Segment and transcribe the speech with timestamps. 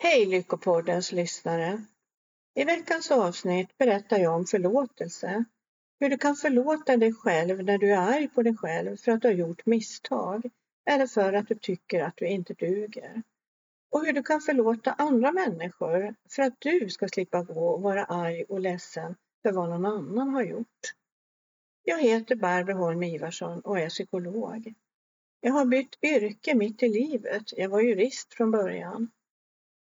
[0.00, 1.82] Hej Lyckopoddens lyssnare!
[2.54, 5.44] I veckans avsnitt berättar jag om förlåtelse.
[6.00, 9.22] Hur du kan förlåta dig själv när du är arg på dig själv för att
[9.22, 10.50] du har gjort misstag
[10.90, 13.22] eller för att du tycker att du inte duger.
[13.90, 18.04] Och hur du kan förlåta andra människor för att du ska slippa gå och vara
[18.04, 20.94] arg och ledsen för vad någon annan har gjort.
[21.82, 24.74] Jag heter Barbro Holm Ivarsson och är psykolog.
[25.40, 27.42] Jag har bytt yrke mitt i livet.
[27.56, 29.10] Jag var jurist från början.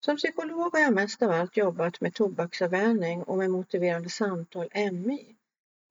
[0.06, 5.36] Som psykolog har jag mest av allt jobbat med tobaksavvänjning och med motiverande samtal, MI.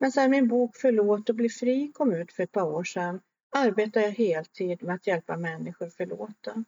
[0.01, 3.21] Men sedan min bok Förlåt och bli fri kom ut för ett par år sedan
[3.51, 6.65] arbetar jag heltid med att hjälpa människor förlåta.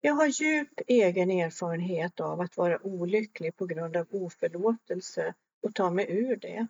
[0.00, 5.90] Jag har djup egen erfarenhet av att vara olycklig på grund av oförlåtelse och ta
[5.90, 6.66] mig ur det.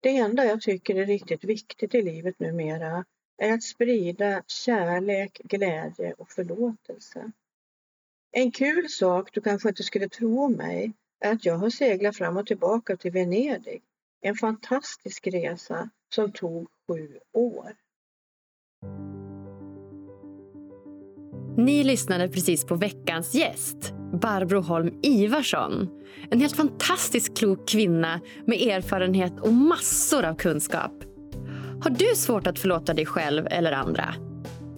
[0.00, 3.04] Det enda jag tycker är riktigt viktigt i livet numera
[3.36, 7.32] är att sprida kärlek, glädje och förlåtelse.
[8.34, 12.16] En kul sak du kanske inte skulle tro om mig är att jag har seglat
[12.16, 13.82] fram och tillbaka till Venedig.
[14.22, 17.72] En fantastisk resa som tog sju år.
[21.56, 23.92] Ni lyssnade precis på veckans gäst,
[24.22, 25.88] Barbro Holm Ivarsson.
[26.30, 30.92] En helt fantastiskt klok kvinna med erfarenhet och massor av kunskap.
[31.82, 34.14] Har du svårt att förlåta dig själv eller andra?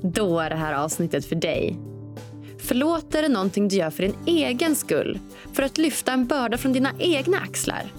[0.02, 1.78] Då är det här avsnittet för dig.
[2.66, 5.18] Förlåt är någonting du gör för din egen skull,
[5.52, 7.92] för att lyfta en börda från dina egna axlar.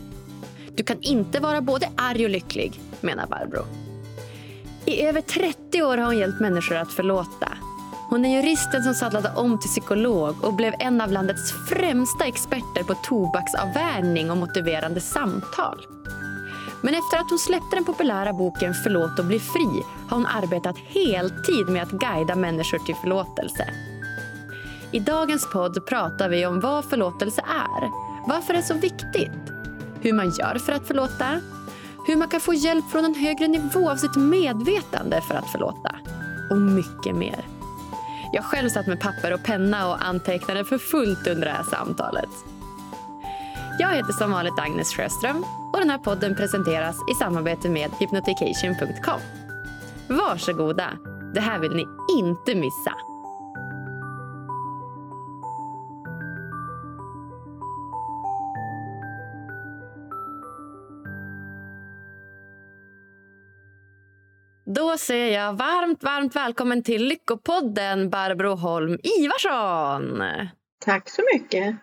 [0.75, 3.65] Du kan inte vara både arg och lycklig, menar Barbro.
[4.85, 7.57] I över 30 år har hon hjälpt människor att förlåta.
[8.09, 12.83] Hon är juristen som sadlade om till psykolog och blev en av landets främsta experter
[12.83, 15.77] på tobaksavvärjning och motiverande samtal.
[16.81, 20.77] Men efter att hon släppte den populära boken Förlåt och bli fri har hon arbetat
[20.77, 23.69] heltid med att guida människor till förlåtelse.
[24.95, 27.91] I dagens podd pratar vi om vad förlåtelse är,
[28.27, 29.51] varför det är så viktigt,
[30.01, 31.41] hur man gör för att förlåta,
[32.07, 35.95] hur man kan få hjälp från en högre nivå av sitt medvetande för att förlåta
[36.51, 37.45] och mycket mer.
[38.33, 42.29] Jag själv satt med papper och penna och antecknade för fullt under det här samtalet.
[43.79, 49.19] Jag heter som vanligt Agnes Sjöström och den här podden presenteras i samarbete med hypnotication.com.
[50.07, 50.89] Varsågoda,
[51.33, 51.85] det här vill ni
[52.19, 53.14] inte missa.
[64.75, 70.23] Då säger jag varmt, varmt välkommen till Lyckopodden, Barbro Holm Ivarsson.
[70.85, 71.75] Tack så mycket.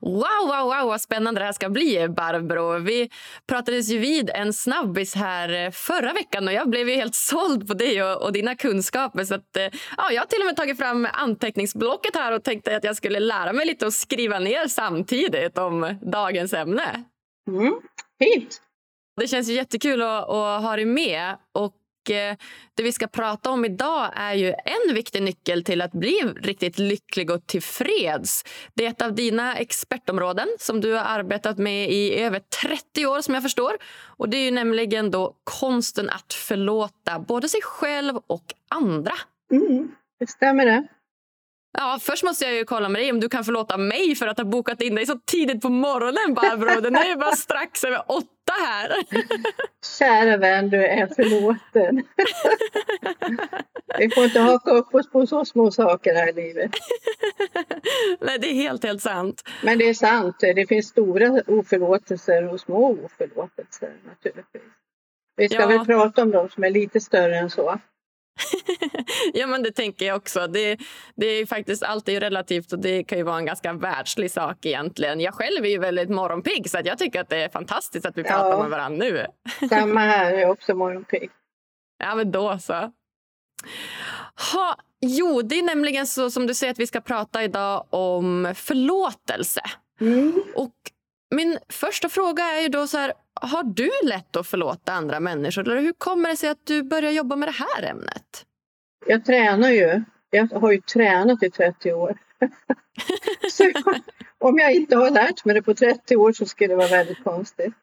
[0.00, 2.78] Wow, wow, wow, vad spännande det här ska bli, Barbro.
[2.78, 3.10] Vi
[3.46, 7.74] pratades ju vid en snabbis här förra veckan och jag blev ju helt såld på
[7.74, 9.24] dig och, och dina kunskaper.
[9.24, 9.56] Så att,
[9.96, 13.20] ja, jag har till och med tagit fram anteckningsblocket här och tänkte att jag skulle
[13.20, 17.04] lära mig lite och skriva ner samtidigt om dagens ämne.
[17.48, 17.74] Mm,
[18.18, 18.60] fint.
[19.20, 21.36] Det känns ju jättekul att, att ha dig med.
[21.52, 21.83] Och Eh,
[22.74, 26.78] det vi ska prata om idag är ju en viktig nyckel till att bli riktigt
[26.78, 28.44] lycklig och tillfreds.
[28.74, 33.20] Det är ett av dina expertområden som du har arbetat med i över 30 år
[33.20, 33.72] som jag förstår.
[34.16, 39.14] Och Det är ju nämligen då konsten att förlåta både sig själv och andra.
[39.52, 39.90] Mm,
[40.20, 40.86] det stämmer det.
[41.78, 44.38] Ja, först måste jag ju kolla med dig om du kan förlåta mig för att
[44.38, 46.80] ha bokat in dig så tidigt på morgonen, Barbro.
[46.80, 48.28] Den är ju bara strax över åtta
[48.60, 48.92] här.
[49.98, 52.02] Kära vän, du är förlåten.
[53.98, 56.70] Vi får inte haka upp oss på så små saker här i livet.
[58.20, 59.42] Nej, det är helt, helt sant.
[59.62, 60.36] Men det är sant.
[60.40, 64.62] Det finns stora oförlåtelser och små oförlåtelser naturligtvis.
[65.36, 65.66] Vi ska ja.
[65.66, 67.78] väl prata om de som är lite större än så.
[69.34, 70.46] ja, men det tänker jag också.
[70.46, 70.78] Det,
[71.16, 75.20] det är faktiskt alltid relativt och det kan ju vara en ganska världslig sak egentligen.
[75.20, 78.22] Jag själv är ju väldigt morgonpigg så jag tycker att det är fantastiskt att vi
[78.22, 79.26] pratar ja, med varandra nu.
[79.68, 81.30] samma här, jag är också morgonpigg.
[81.98, 82.92] Ja, men då så.
[84.52, 88.52] Ha, jo, det är nämligen så som du säger att vi ska prata idag om
[88.56, 89.60] förlåtelse.
[90.00, 90.42] Mm.
[90.54, 90.74] Och
[91.34, 95.68] min första fråga är ju då så här, har du lätt att förlåta andra människor?
[95.68, 98.44] Eller hur kommer det sig att du börjar jobba med det här ämnet?
[99.06, 100.02] Jag tränar ju.
[100.30, 102.18] Jag har ju tränat i 30 år.
[103.50, 103.70] så
[104.38, 107.24] om jag inte har lärt mig det på 30 år så skulle det vara väldigt
[107.24, 107.74] konstigt.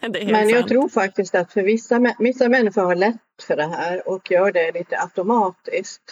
[0.00, 0.68] Men jag sant.
[0.68, 4.72] tror faktiskt att för vissa, vissa människor har lätt för det här och gör det
[4.72, 6.02] lite automatiskt.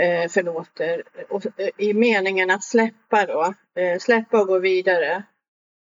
[0.00, 1.02] Eh, förlåter.
[1.28, 3.54] Och, eh, I meningen att släppa då.
[3.82, 5.22] Eh, släppa och gå vidare.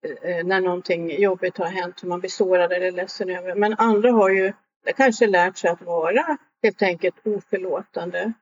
[0.04, 3.54] Eh, eh, när någonting jobbigt har hänt som man blir sårad eller ledsen över.
[3.54, 4.52] Men andra har ju
[4.96, 8.32] kanske lärt sig att vara helt enkelt oförlåtande.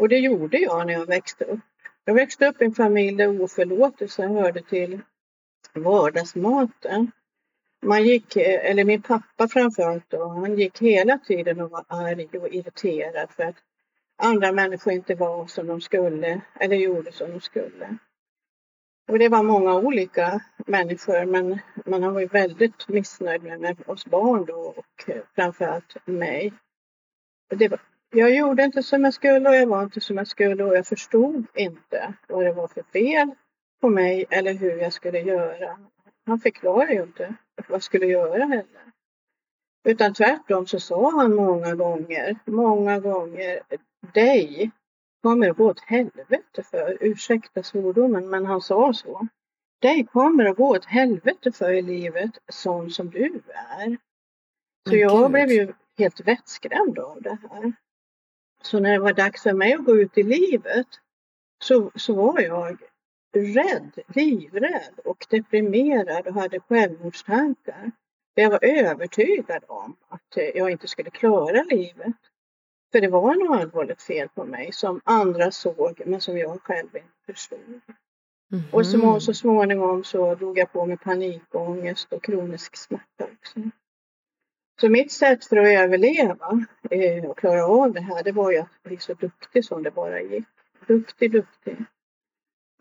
[0.00, 1.60] Och det gjorde jag när jag växte upp.
[2.04, 5.00] Jag växte upp i en familj där oförlåtelse hörde till
[5.74, 7.10] vardagsmaten.
[7.82, 12.28] Man gick, eh, eller min pappa framförallt då, han gick hela tiden och var arg
[12.32, 13.56] och irriterad för att
[14.18, 17.98] andra människor inte var som de skulle eller gjorde som de skulle.
[19.08, 24.44] Och det var många olika människor men man var ju väldigt missnöjd med, oss barn
[24.44, 26.52] då och framförallt mig.
[27.48, 27.80] Det var,
[28.10, 30.86] jag gjorde inte som jag skulle och jag var inte som jag skulle och jag
[30.86, 33.30] förstod inte vad det var för fel
[33.80, 35.78] på mig eller hur jag skulle göra.
[36.26, 38.92] Han förklarade ju inte vad jag skulle göra heller.
[39.84, 43.60] Utan tvärtom så sa han många gånger, många gånger,
[44.14, 44.70] dig
[45.26, 49.28] kommer att gå åt helvete för, ursäkta svordomen, men han sa så.
[49.80, 53.96] Dig kommer att gå åt helvete för i livet sån som du är.
[54.88, 55.30] Så men jag Gud.
[55.30, 57.72] blev ju helt vettskrämd av det här.
[58.62, 60.86] Så när det var dags för mig att gå ut i livet
[61.64, 62.78] så, så var jag
[63.36, 67.90] rädd, livrädd och deprimerad och hade självmordstankar.
[68.34, 72.16] Jag var övertygad om att jag inte skulle klara livet.
[72.96, 76.96] För det var något allvarligt fel på mig som andra såg men som jag själv
[76.96, 77.58] inte förstod.
[77.58, 77.80] Mm
[78.50, 78.72] -hmm.
[78.72, 79.20] Och så, mhm.
[79.20, 83.60] så småningom så drog jag på mig panikångest och kronisk smärta också.
[84.80, 88.58] Så mitt sätt för att överleva eh, och klara av det här, det var ju
[88.58, 90.48] att bli så duktig som det bara gick.
[90.86, 91.76] Duktig, duktig.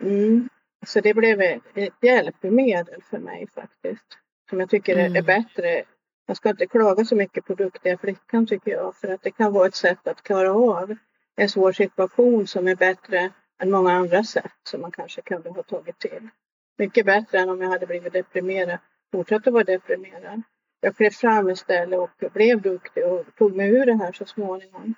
[0.01, 0.49] Mm.
[0.85, 4.17] Så det blev ett hjälpmedel för mig faktiskt.
[4.49, 5.15] Som jag tycker mm.
[5.15, 5.83] är bättre.
[6.25, 8.95] Jag ska inte klaga så mycket på duktiga flickan tycker jag.
[8.95, 10.95] För att det kan vara ett sätt att klara av
[11.35, 13.31] en svår situation som är bättre
[13.61, 16.29] än många andra sätt som man kanske kunde ha tagit till.
[16.77, 18.79] Mycket bättre än om jag hade blivit deprimerad,
[19.11, 20.41] fortsatt att vara deprimerad.
[20.81, 24.93] Jag klev fram istället och blev duktig och tog mig ur det här så småningom.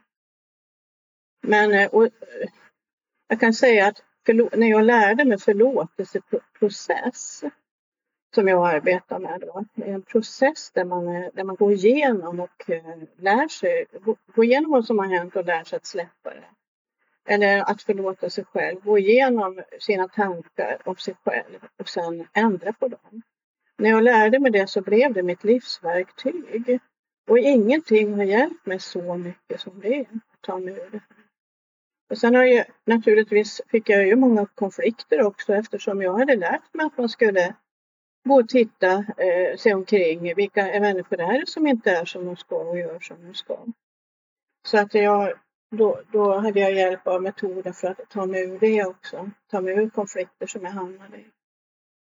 [1.41, 2.12] Men eh, och, eh,
[3.27, 4.03] jag kan säga att
[4.53, 7.44] när jag lärde mig förlåtelseprocess
[8.38, 12.98] som jag arbetar med då, en process där man, där man går igenom och eh,
[13.18, 13.86] lär sig,
[14.36, 16.45] går igenom vad som har hänt och lär sig att släppa det.
[17.34, 22.74] Eller att förlåta sig själv, gå igenom sina tankar om sig själv och sen ändra
[22.74, 23.22] på dem.
[23.78, 26.80] När jag lärde mig det så blev det mitt livsverktyg.
[27.28, 31.01] Och ingenting har hjälpt mig så mycket som det att ta mig ur det.
[32.10, 36.74] Och sen har jag naturligtvis fick jag ju många konflikter också eftersom jag hade lärt
[36.74, 37.56] mig att man skulle
[38.27, 40.35] gå och titta eh, se omkring.
[40.35, 43.57] Vilka människor det är som inte är som de ska och gör som de ska?
[44.68, 45.33] Så att jag,
[45.71, 49.31] då, då hade jag hjälp av metoder för att ta mig ur det också.
[49.51, 51.25] Ta mig ur konflikter som jag hamnade i.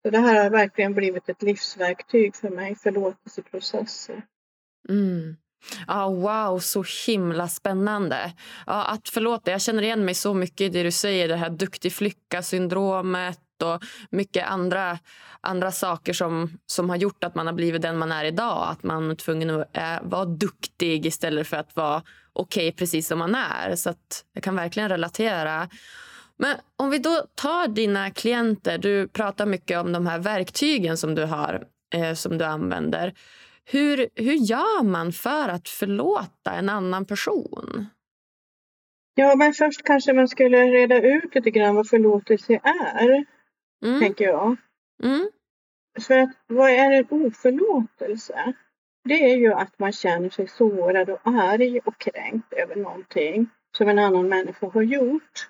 [0.02, 4.22] Så det här har verkligen blivit ett livsverktyg för mig, förlåtelseprocesser.
[4.88, 5.36] Mm.
[5.86, 8.32] Ah, wow, så himla spännande.
[8.66, 11.50] Ah, att förlåta, jag känner igen mig så mycket i det du säger, det här
[11.50, 14.98] duktig flicka-syndromet och mycket andra,
[15.40, 18.68] andra saker som, som har gjort att man har blivit den man är idag.
[18.70, 22.02] Att man är tvungen att äh, vara duktig istället för att vara
[22.32, 23.76] okej okay, precis som man är.
[23.76, 25.68] Så att jag kan verkligen relatera.
[26.36, 31.14] Men om vi då tar dina klienter, du pratar mycket om de här verktygen som
[31.14, 31.64] du har,
[31.94, 33.14] eh, som du använder.
[33.64, 37.86] Hur, hur gör man för att förlåta en annan person?
[39.14, 43.24] Ja, men först kanske man skulle reda ut lite grann vad förlåtelse är,
[43.84, 44.00] mm.
[44.00, 44.56] tänker jag.
[45.02, 45.30] Mm.
[46.00, 48.52] För att vad är en oförlåtelse?
[49.04, 53.88] Det är ju att man känner sig sårad och arg och kränkt över någonting som
[53.88, 55.48] en annan människa har gjort.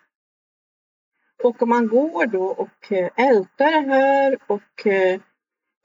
[1.43, 5.21] Och om man går då och eh, ältar det här och eh,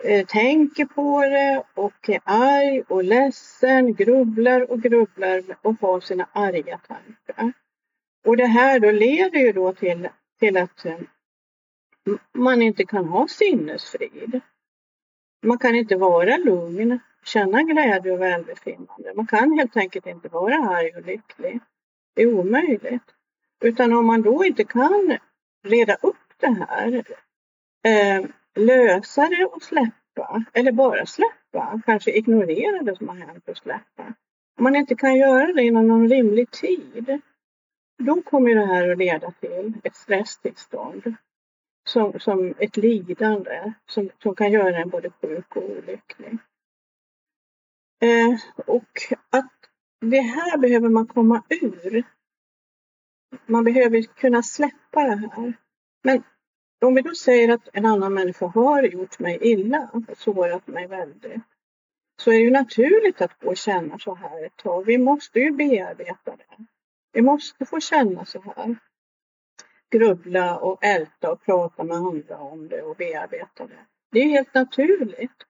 [0.04, 6.28] eh, tänker på det och är arg och ledsen, grubblar och grubblar och har sina
[6.34, 7.54] arga tankar.
[8.26, 10.86] Och det här då leder ju då till, till att
[12.34, 14.42] man inte kan ha sinnesfrid.
[15.44, 19.14] Man kan inte vara lugn, känna glädje och välbefinnande.
[19.16, 21.60] Man kan helt enkelt inte vara arg och lycklig.
[22.16, 23.04] Det är omöjligt.
[23.64, 25.18] Utan om man då inte kan
[25.64, 27.04] reda upp det här.
[27.84, 28.26] Eh,
[28.56, 30.44] lösa det och släppa.
[30.54, 31.82] Eller bara släppa.
[31.86, 34.14] Kanske ignorera det som har hänt och släppa.
[34.58, 37.22] Om man inte kan göra det inom någon rimlig tid.
[37.98, 41.16] Då kommer det här att leda till ett stresstillstånd.
[41.94, 46.38] Som, som ett lidande som, som kan göra en både sjuk och olycklig.
[48.02, 48.92] Eh, och
[49.30, 49.54] att
[50.02, 52.04] det här behöver man komma ur
[53.46, 55.54] man behöver kunna släppa det här.
[56.04, 56.24] Men
[56.86, 60.88] om vi då säger att en annan människa har gjort mig illa och sårat mig
[60.88, 61.42] väldigt
[62.22, 64.86] så är det ju naturligt att gå och känna så här ett tag.
[64.86, 66.66] Vi måste ju bearbeta det.
[67.12, 68.76] Vi måste få känna så här
[69.92, 73.86] grubbla och älta och prata med andra om det och bearbeta det.
[74.12, 75.46] Det är helt naturligt.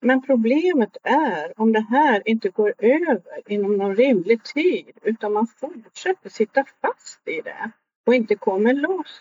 [0.00, 5.46] Men problemet är om det här inte går över inom någon rimlig tid utan man
[5.46, 7.70] fortsätter sitta fast i det
[8.06, 9.20] och inte kommer loss.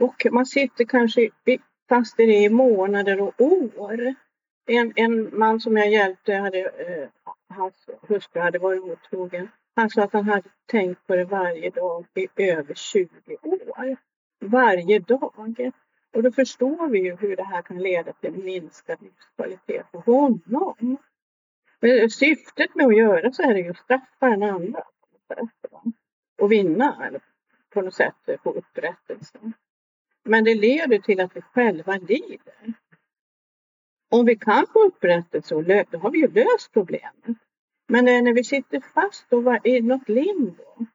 [0.00, 1.30] Och man sitter kanske
[1.88, 4.14] fast i det i månader och år.
[4.66, 7.08] En, en man som jag hjälpte, hade, eh,
[7.48, 9.48] hans hustru hade varit otrogen.
[9.76, 13.08] Han sa att han hade tänkt på det varje dag i över 20
[13.42, 13.96] år.
[14.40, 15.72] Varje dag.
[16.12, 20.96] Och då förstår vi ju hur det här kan leda till minskad livskvalitet för honom.
[21.80, 24.82] Men syftet med att göra så här är ju att straffa den andra
[26.38, 27.20] och vinna eller
[27.70, 29.38] på något sätt få upprättelse.
[30.22, 32.74] Men det leder till att vi själva lider.
[34.10, 35.54] Om vi kan få upprättelse,
[35.90, 37.38] då har vi ju löst problemet.
[37.86, 40.86] Men det är när vi sitter fast och i något limbo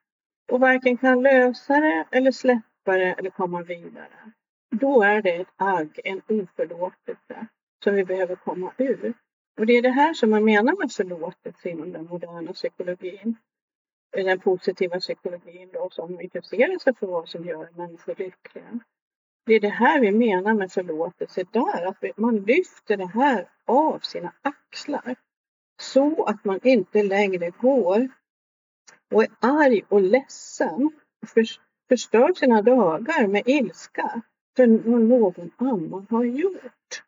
[0.52, 4.32] och varken kan lösa det eller släppa det eller komma vidare.
[4.70, 7.46] Då är det ett agg, en oförlåtelse
[7.84, 9.14] som vi behöver komma ur.
[9.58, 13.36] Och det är det här som man menar med förlåtelse inom den moderna psykologin.
[14.12, 18.80] Den positiva psykologin då som intresserar sig för vad som gör människor lyckliga.
[19.46, 23.98] Det är det här vi menar med förlåtelse där, att man lyfter det här av
[23.98, 25.16] sina axlar
[25.80, 28.08] så att man inte längre går
[29.14, 30.90] och är arg och ledsen
[31.22, 31.28] och
[31.88, 34.22] förstör sina dagar med ilska
[34.56, 37.02] för vad någon annan har gjort.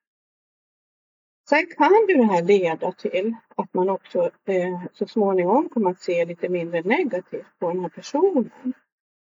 [1.49, 6.01] Sen kan ju det här leda till att man också eh, så småningom kommer att
[6.01, 8.75] se lite mindre negativt på den här personen.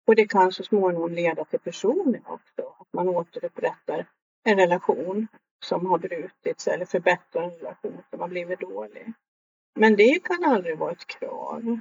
[0.07, 4.05] Och det kan så småningom leda till personen också, att man återupprättar
[4.43, 5.27] en relation
[5.65, 9.13] som har brutits eller förbättrar en relation som har blivit dålig.
[9.77, 11.79] Men det kan aldrig vara ett krav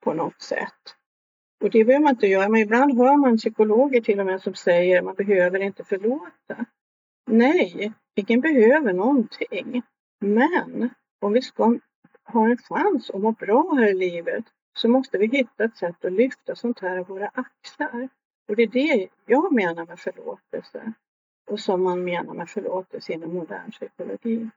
[0.00, 0.96] på något sätt.
[1.64, 4.54] Och det behöver man inte göra, men ibland hör man psykologer till och med som
[4.54, 6.64] säger att man behöver inte förlåta.
[7.26, 9.82] Nej, ingen behöver någonting.
[10.20, 10.90] Men
[11.20, 11.78] om vi ska
[12.24, 14.44] ha en chans att må bra här i livet
[14.76, 18.08] så måste vi hitta ett sätt att lyfta sånt här av våra axlar.
[18.48, 20.92] Och det är det jag menar med förlåtelse
[21.50, 24.50] och som man menar med förlåtelse inom modern psykologi.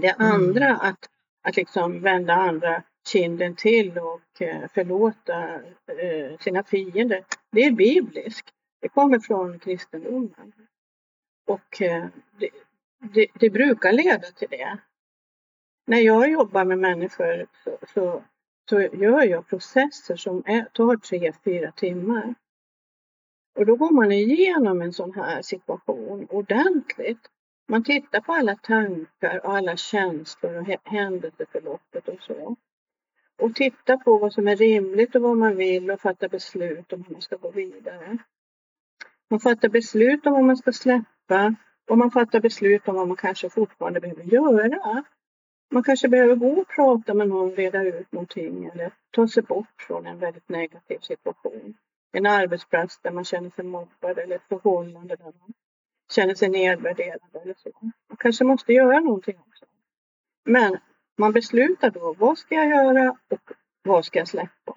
[0.00, 0.80] Det andra, mm.
[0.80, 1.08] att,
[1.48, 5.54] att liksom vända andra kinden till och eh, förlåta
[5.86, 8.50] eh, sina fiender, det är bibliskt.
[8.80, 10.52] Det kommer från kristendomen.
[11.46, 12.06] Och eh,
[12.38, 12.50] det,
[13.14, 14.78] det, det brukar leda till det.
[15.86, 18.22] När jag jobbar med människor så, så,
[18.70, 22.34] så gör jag processer som är, tar tre, fyra timmar.
[23.58, 27.30] Och då går man igenom en sån här situation ordentligt.
[27.70, 32.56] Man tittar på alla tankar och alla känslor och händelseförloppet och så
[33.38, 37.04] och tittar på vad som är rimligt och vad man vill och fattar beslut om
[37.04, 38.18] hur man ska gå vidare.
[39.30, 41.54] Man fattar beslut om vad man ska släppa
[41.88, 45.04] och man fattar beslut om vad man kanske fortfarande behöver göra.
[45.70, 49.82] Man kanske behöver gå och prata med någon, reda ut någonting eller ta sig bort
[49.86, 51.74] från en väldigt negativ situation.
[52.12, 55.54] En arbetsplats där man känner sig mobbad eller ett förhållande där man
[56.12, 57.70] känner sig nedvärderad eller så.
[57.82, 59.64] Man kanske måste göra någonting också.
[60.44, 60.78] Men
[61.18, 64.74] man beslutar då vad ska jag göra och vad ska jag släppa.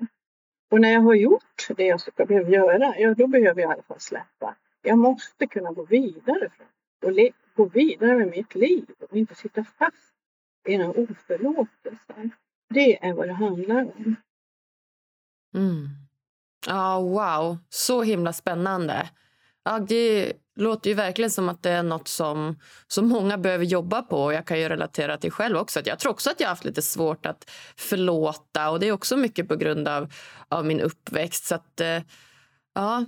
[0.72, 3.74] Och när jag har gjort det jag ska behöva göra, ja då behöver jag i
[3.74, 4.56] alla fall släppa.
[4.82, 6.50] Jag måste kunna gå vidare
[7.02, 7.12] och
[7.56, 10.14] gå vidare med mitt liv och inte sitta fast
[10.68, 12.30] i den oförlåtelse.
[12.70, 14.16] Det är vad det handlar om.
[15.54, 15.88] Mm.
[16.68, 17.58] Ja, oh, wow.
[17.70, 19.10] Så himla spännande.
[19.64, 24.02] Ja, det låter ju verkligen som att det är något som, som många behöver jobba
[24.02, 24.34] på.
[24.34, 25.82] Jag kan ju relatera till själv också.
[25.86, 28.70] jag tror också att jag har haft lite svårt att förlåta.
[28.70, 30.14] Och Det är också mycket på grund av,
[30.50, 31.46] av min uppväxt.
[31.46, 32.00] Så att, eh,
[32.76, 33.06] ja.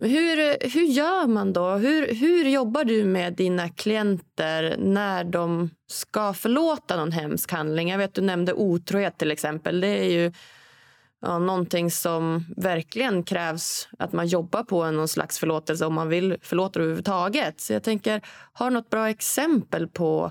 [0.00, 1.70] Hur, hur gör man då?
[1.70, 7.88] Hur, hur jobbar du med dina klienter när de ska förlåta någon hemsk handling?
[7.88, 9.80] Jag vet Du nämnde otrohet till exempel.
[9.80, 10.32] Det är ju
[11.20, 16.36] ja, någonting som verkligen krävs att man jobbar på någon slags förlåtelse om man vill
[16.42, 17.60] förlåta överhuvudtaget.
[17.60, 18.20] Så jag tänker,
[18.52, 20.30] har du något bra exempel på,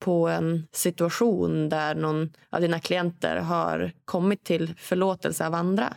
[0.00, 5.94] på en situation där någon av dina klienter har kommit till förlåtelse av andra?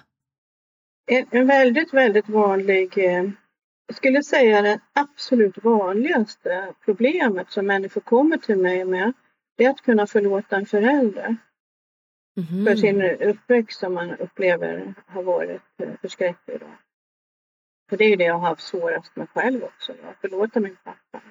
[1.11, 3.29] En, en väldigt, väldigt vanlig eh,
[3.87, 9.13] jag skulle säga det absolut vanligaste problemet som människor kommer till mig med
[9.57, 11.37] det är att kunna förlåta en förälder
[12.37, 12.65] mm.
[12.65, 16.59] för sin uppväxt som man upplever har varit eh, förskräcklig.
[16.59, 16.65] Då.
[17.89, 20.77] För det är ju det jag har haft svårast med själv också, att förlåta min
[20.83, 21.21] pappa.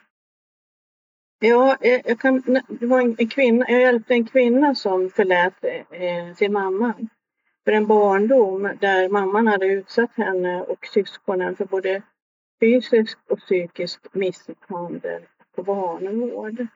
[1.39, 6.35] Ja, eh, jag, kan, det var en, kvinna, jag hjälpte en kvinna som förlät eh,
[6.35, 6.95] sin mamma.
[7.65, 12.03] för en barndom där mamman hade utsatt henne och syskonen för både
[12.61, 15.23] fysisk och psykisk misshandel
[15.55, 16.67] på barnavård.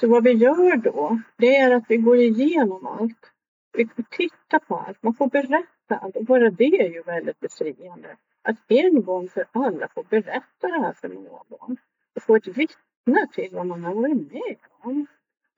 [0.00, 3.32] Så vad vi gör då, det är att vi går igenom allt.
[3.72, 6.16] Vi tittar på allt, man får berätta allt.
[6.16, 8.16] Och bara det är ju väldigt befriande.
[8.42, 11.76] Att en gång för alla få berätta det här för någon.
[12.14, 15.06] Och få ett vittne till vad man har varit med om.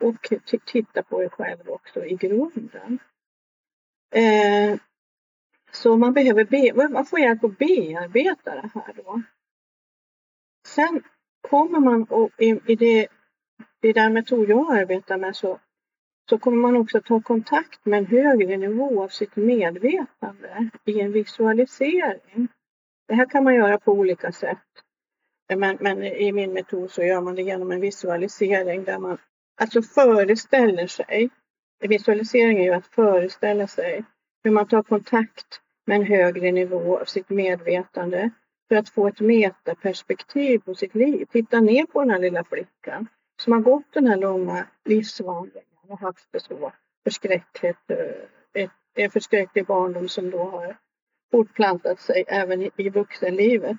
[0.00, 0.32] Och
[0.66, 2.98] titta på det själv också i grunden.
[4.14, 4.78] Eh,
[5.72, 9.22] så man behöver be, man får hjälp att bearbeta det här då.
[10.66, 11.02] Sen
[11.40, 13.08] kommer man och i, i det,
[13.82, 15.60] i den metod jag arbetar med så,
[16.30, 21.12] så kommer man också ta kontakt med en högre nivå av sitt medvetande i en
[21.12, 22.48] visualisering.
[23.08, 24.58] Det här kan man göra på olika sätt.
[25.56, 29.18] Men, men i min metod så gör man det genom en visualisering där man
[29.60, 31.30] alltså föreställer sig.
[31.80, 34.04] Visualisering är ju att föreställa sig
[34.44, 38.30] hur man tar kontakt med en högre nivå av sitt medvetande
[38.68, 41.26] för att få ett metaperspektiv på sitt liv.
[41.30, 43.08] Titta ner på den här lilla flickan
[43.40, 46.72] som har gått den här långa livsvandringen och haft det så
[47.04, 50.76] förskräckligt, eh, en förskräcklig barndom som då har
[51.30, 53.76] fortplantat sig även i vuxenlivet.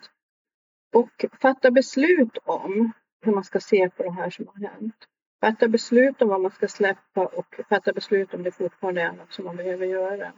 [0.94, 4.96] Och fatta beslut om hur man ska se på det här som har hänt.
[5.42, 9.34] Fatta beslut om vad man ska släppa och fatta beslut om det fortfarande är något
[9.34, 10.34] som man behöver göra.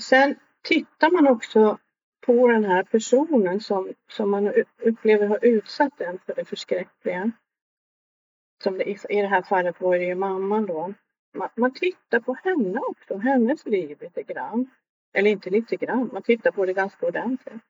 [0.00, 1.78] Sen tittar man också
[2.26, 7.32] på den här personen som, som man upplever har utsatt en för det förskräckliga.
[8.64, 10.94] Som det, I det här fallet var det ju mamman då.
[11.34, 14.70] Man, man tittar på henne också, hennes liv lite grann.
[15.14, 17.62] Eller inte lite grann, man tittar på det ganska ordentligt.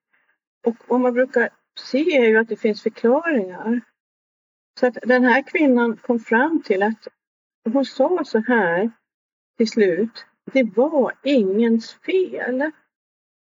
[0.67, 3.81] Och vad man brukar se är ju att det finns förklaringar.
[4.81, 7.09] Så att den här kvinnan kom fram till att
[7.73, 8.91] hon sa så här
[9.57, 12.71] till slut det var ingens fel.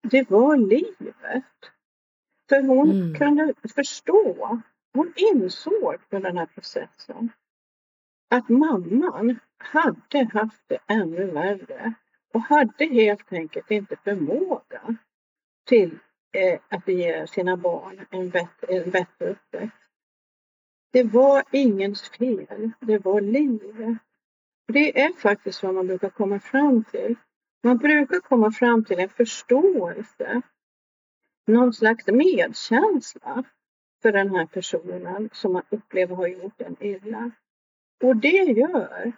[0.03, 1.45] Det var livet.
[2.49, 3.15] För hon mm.
[3.15, 4.61] kunde förstå,
[4.95, 7.31] hon insåg den här processen
[8.33, 11.95] att mamman hade haft det ännu värre
[12.35, 14.97] och hade helt enkelt inte förmåga
[15.67, 15.99] till
[16.33, 19.77] eh, att ge sina barn en bättre, en bättre uppväxt.
[20.93, 23.99] Det var ingens fel, det var livet.
[24.67, 27.15] Det är faktiskt vad man brukar komma fram till.
[27.63, 30.43] Man brukar komma fram till en förståelse,
[31.47, 33.45] någon slags medkänsla
[34.03, 37.31] för den här personen som man upplever har gjort en illa.
[38.03, 39.13] Och det gör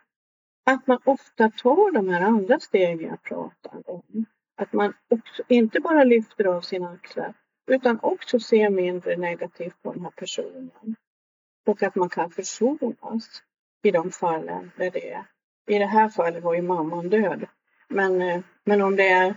[0.66, 4.26] att man ofta tar de här andra stegen jag pratar om.
[4.56, 7.34] Att man också inte bara lyfter av sina axlar
[7.66, 10.96] utan också ser mindre negativt på den här personen.
[11.66, 13.42] Och att man kan försonas
[13.82, 15.24] i de fallen där det är
[15.66, 17.46] i det här fallet var ju mamman död.
[17.88, 19.36] Men, eh, men om det är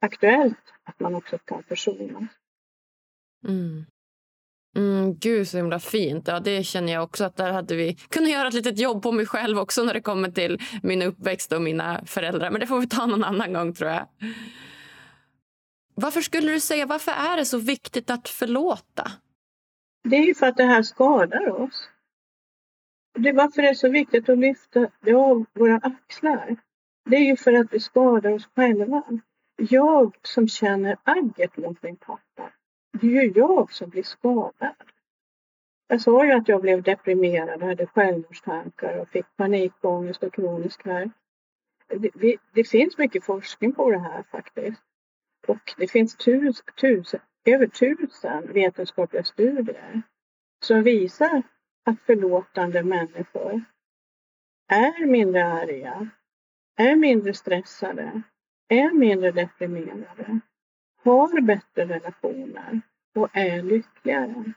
[0.00, 2.30] aktuellt att man också kan försonas.
[3.48, 3.86] Mm.
[4.76, 6.28] Mm, gud, så himla fint.
[6.28, 9.12] Ja, det känner jag också att där hade vi kunnat göra ett litet jobb på
[9.12, 12.50] mig själv också när det kommer till min uppväxt och mina föräldrar.
[12.50, 14.08] Men det får vi ta någon annan gång tror jag.
[15.94, 19.10] Varför skulle du säga, varför är det så viktigt att förlåta?
[20.04, 21.88] Det är ju för att det här skadar oss.
[23.18, 26.56] Det är varför det är så viktigt att lyfta det av våra axlar.
[27.10, 29.02] Det är ju för att vi skadar oss själva.
[29.56, 32.50] Jag som känner agget mot min pappa,
[33.00, 34.74] det är ju jag som blir skadad.
[35.88, 41.12] Jag sa ju att jag blev deprimerad, hade självmordstankar och fick panikångest och kronisk värk.
[41.88, 44.82] Det, det, finns mycket forskning på det här faktiskt.
[45.46, 50.02] Och det finns tus, tus, över tusen vetenskapliga studier
[50.60, 51.42] som visar
[51.84, 53.64] att förlåtande människor
[54.68, 56.08] är mindre arga,
[56.76, 58.22] är mindre stressade,
[58.68, 60.40] är mindre deprimerade,
[61.04, 62.80] har bättre relationer
[63.14, 64.52] och är lyckligare.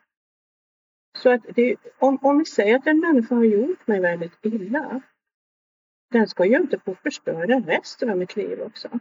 [1.17, 5.01] Så att det, om, om vi säger att en människa har gjort mig väldigt illa,
[6.12, 8.99] den ska ju inte få förstöra resten av mitt liv också.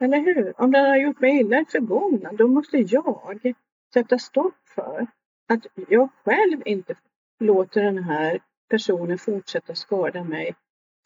[0.00, 0.60] Eller hur?
[0.60, 3.54] Om den har gjort mig illa i förgångna, då måste jag
[3.94, 5.06] sätta stopp för
[5.48, 6.94] att jag själv inte
[7.40, 10.54] låter den här personen fortsätta skada mig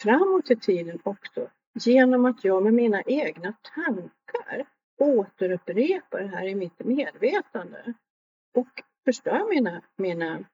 [0.03, 4.67] framåt i tiden också genom att jag med mina egna tankar
[4.99, 7.95] återupprepar det här i mitt medvetande
[8.55, 10.45] och förstör mina, mina,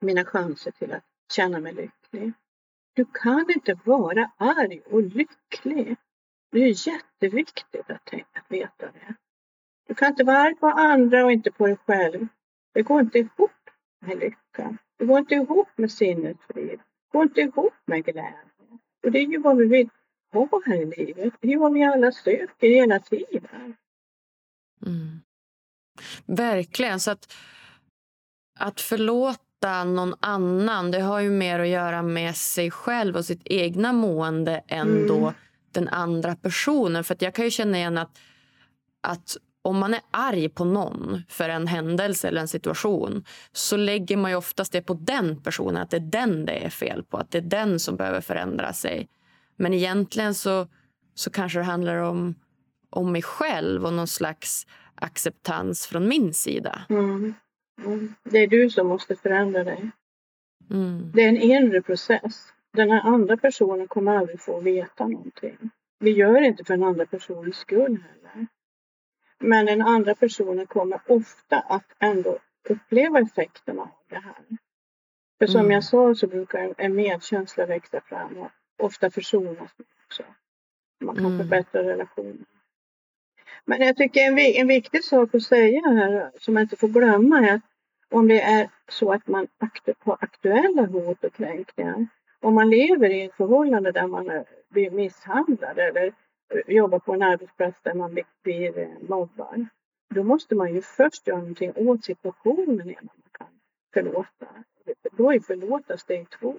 [0.00, 2.32] mina chanser till att känna mig lycklig.
[2.94, 5.96] Du kan inte vara arg och lycklig.
[6.50, 9.14] Det är jätteviktigt att, att veta det.
[9.86, 12.26] Du kan inte vara arg på andra och inte på dig själv.
[12.74, 13.50] Det går inte ihop
[14.00, 14.76] med lycka.
[14.96, 16.78] Det går inte ihop med sinnesfrid.
[16.78, 18.38] Det går inte ihop med glädje.
[19.04, 19.90] Och det är ju vad vi vill
[20.32, 21.34] ha här i livet.
[21.40, 23.76] Jo, vi alla söker hela tiden.
[24.86, 25.20] Mm.
[26.26, 27.00] Verkligen.
[27.00, 27.32] Så att,
[28.58, 33.42] att förlåta någon annan det har ju mer att göra med sig själv och sitt
[33.44, 35.08] egna mående än mm.
[35.08, 35.32] då
[35.72, 37.04] den andra personen.
[37.04, 38.18] För Jag kan ju känna igen att,
[39.00, 44.16] att om man är arg på någon för en händelse eller en situation så lägger
[44.16, 47.16] man ju oftast det på den personen, att det är den det är fel på.
[47.16, 49.08] Att det är den som behöver förändra sig.
[49.58, 50.66] Men egentligen så,
[51.14, 52.34] så kanske det handlar om,
[52.90, 56.82] om mig själv och någon slags acceptans från min sida.
[56.88, 57.34] Mm.
[57.84, 58.14] Mm.
[58.24, 59.90] Det är du som måste förändra dig.
[60.70, 61.12] Mm.
[61.14, 62.52] Det är en inre process.
[62.72, 65.70] Den här andra personen kommer aldrig få veta någonting.
[65.98, 68.46] Vi gör inte för den andra personens skull heller.
[69.40, 74.44] Men den andra personen kommer ofta att ändå uppleva effekterna av det här.
[75.38, 75.72] För som mm.
[75.72, 79.70] jag sa så brukar en medkänsla växa fram och ofta försonas
[80.06, 80.22] också.
[81.00, 81.38] Man kan mm.
[81.38, 82.44] förbättra relationen.
[83.64, 87.38] Men jag tycker en, en viktig sak att säga här som man inte får glömma
[87.38, 87.62] är att
[88.10, 89.46] om det är så att man
[89.98, 92.06] har aktuella hot och kränkningar,
[92.40, 96.12] om man lever i ett förhållande där man blir misshandlad eller
[96.66, 99.66] jobbar på en arbetsplats där man blir eh, mobbad,
[100.14, 103.46] då måste man ju först göra någonting åt situationen innan man kan
[103.94, 104.46] förlåta.
[105.12, 106.54] Då är förlåta steg två.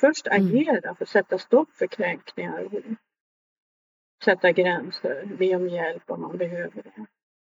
[0.00, 0.46] Först mm.
[0.46, 2.80] agera för att sätta stopp för kränkningar och
[4.24, 7.06] sätta gränser, be om hjälp om man behöver det.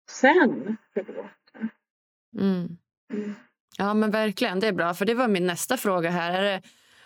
[0.09, 1.69] Sen förlåta.
[2.39, 2.77] Mm.
[3.13, 3.35] Mm.
[3.77, 4.93] Ja men verkligen, det är bra.
[4.93, 6.33] För det var min nästa fråga här.
[6.33, 6.61] Är det,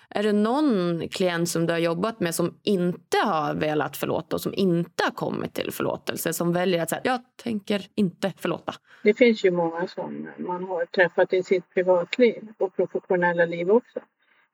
[0.09, 4.41] är det någon klient som du har jobbat med som inte har velat förlåta och
[4.41, 6.33] som inte har kommit till förlåtelse?
[6.33, 8.73] Som väljer att säga, jag tänker inte förlåta.
[9.03, 13.99] Det finns ju många som man har träffat i sitt privatliv och professionella liv också.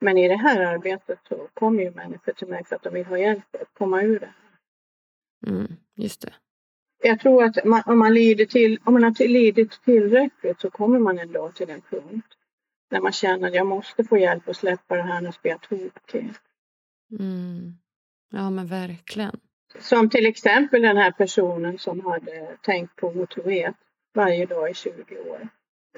[0.02, 3.06] Men i det här arbetet så kommer ju människor till mig för att de vill
[3.06, 4.32] ha hjälp att komma ur det.
[5.46, 6.34] Mm, just det.
[7.02, 10.98] Jag tror att man, om, man lider till, om man har lidit tillräckligt så kommer
[10.98, 12.26] man en dag till en punkt
[12.90, 15.60] när man känner att jag måste få hjälp att släppa det här, annars blir jag
[15.60, 16.30] tokig.
[17.18, 17.72] Mm.
[18.30, 19.40] Ja men verkligen.
[19.78, 23.74] Som till exempel den här personen som hade tänkt på otrohet
[24.14, 25.48] varje dag i 20 år.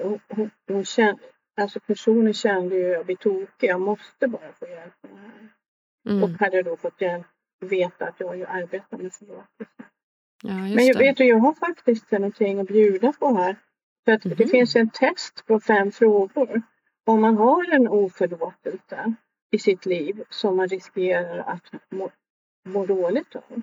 [0.00, 1.22] Hon, hon, hon kände,
[1.56, 5.18] alltså personen kände ju att jag blir tokig, jag måste bara få hjälp med det
[5.18, 5.48] här.
[6.08, 6.22] Mm.
[6.22, 7.26] Och hade då fått hjälp,
[7.60, 9.84] veta att jag ju arbetar med förlåtelse.
[10.42, 13.56] Ja, Men jag vet du, jag har faktiskt någonting att bjuda på här.
[14.04, 14.36] För att mm.
[14.36, 16.62] det finns en test på fem frågor
[17.06, 19.14] om man har en oförlåtelse
[19.50, 22.10] i sitt liv som man riskerar att må,
[22.68, 23.62] må dåligt av.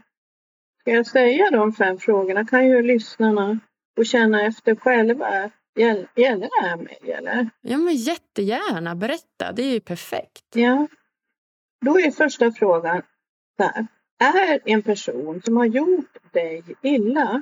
[0.82, 3.60] Ska jag säga de fem frågorna kan ju lyssnarna
[3.96, 5.52] få känna efter själva.
[5.76, 7.50] Gäller, det här mig eller?
[7.62, 10.46] Ja men jättegärna, berätta, det är ju perfekt.
[10.54, 10.88] Ja.
[11.86, 13.02] Då är första frågan
[13.60, 13.88] här.
[14.20, 17.42] Är en person som har gjort dig illa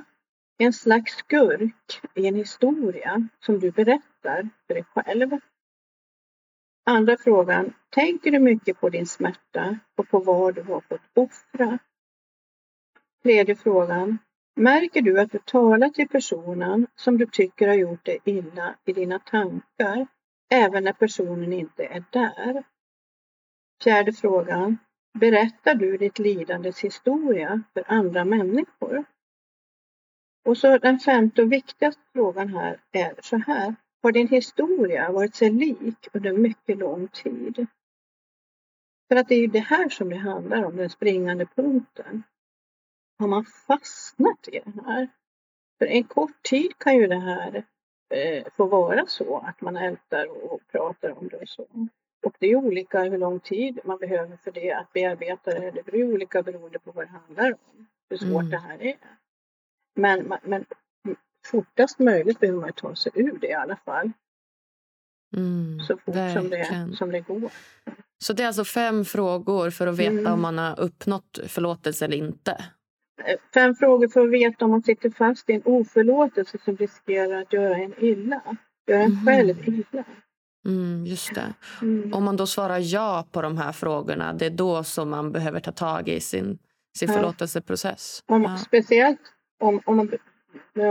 [0.58, 5.30] en slags skurk i en historia som du berättar för dig själv?
[6.86, 7.72] Andra frågan.
[7.90, 11.78] Tänker du mycket på din smärta och på vad du har fått offra?
[13.22, 14.18] Tredje frågan.
[14.60, 18.92] Märker du att du talar till personen som du tycker har gjort dig illa i
[18.92, 20.06] dina tankar,
[20.50, 22.64] även när personen inte är där?
[23.82, 24.78] Fjärde frågan.
[25.18, 29.04] Berättar du ditt lidandes historia för andra människor?
[30.44, 35.34] Och så den femte och viktigaste frågan här är så här har din historia varit
[35.34, 37.66] sig lik under mycket lång tid?
[39.08, 42.22] För att det är ju det här som det handlar om, den springande punkten.
[43.20, 45.08] Har man fastnat i det här?
[45.78, 47.64] För en kort tid kan ju det här
[48.14, 51.66] eh, få vara så att man ältar och pratar om det och så.
[52.22, 55.70] Och det är olika hur lång tid man behöver för det att bearbeta det.
[55.70, 58.50] Det blir olika beroende på vad det handlar om, hur svårt mm.
[58.50, 58.96] det här är.
[59.94, 60.64] Men, men
[61.46, 64.12] fortast möjligt behöver man ta sig ur det i alla fall.
[65.36, 67.50] Mm, så fort som det, som det går.
[68.18, 70.32] Så det är alltså fem frågor för att veta mm.
[70.32, 72.64] om man har uppnått förlåtelse eller inte?
[73.54, 77.52] Fem frågor för att veta om man sitter fast i en oförlåtelse som riskerar att
[77.52, 78.42] göra en illa.
[78.86, 79.26] Göra en mm.
[79.26, 80.04] själv illa.
[80.66, 81.54] Mm, just det.
[81.82, 82.14] Mm.
[82.14, 85.60] Om man då svarar ja på de här frågorna, det är då som man behöver
[85.60, 86.58] ta tag i sin,
[86.98, 88.24] sin förlåtelseprocess.
[88.26, 88.56] Om, ja.
[88.56, 89.20] Speciellt
[89.60, 90.10] om, om man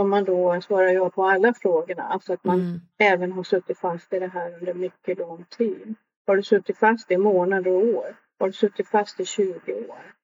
[0.00, 2.80] om man då svarar ja på alla frågorna, alltså att man mm.
[2.98, 5.94] även har suttit fast i det här under mycket lång tid.
[6.26, 10.14] Har du suttit fast i månader och år, har du suttit fast i 20 år,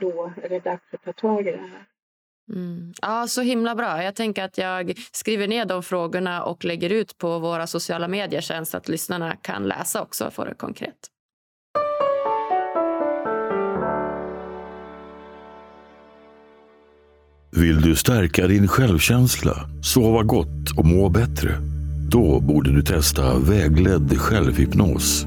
[0.00, 1.86] då är det dags att ta tag i det här.
[2.52, 2.92] Mm.
[3.02, 4.02] Ja, så himla bra.
[4.02, 8.40] Jag tänker att jag skriver ner de frågorna och lägger ut på våra sociala medier
[8.40, 11.10] sen så att lyssnarna kan läsa också och få det konkret.
[17.56, 21.50] Vill du stärka din självkänsla, sova gott och må bättre?
[22.10, 25.26] Då borde du testa vägledd självhypnos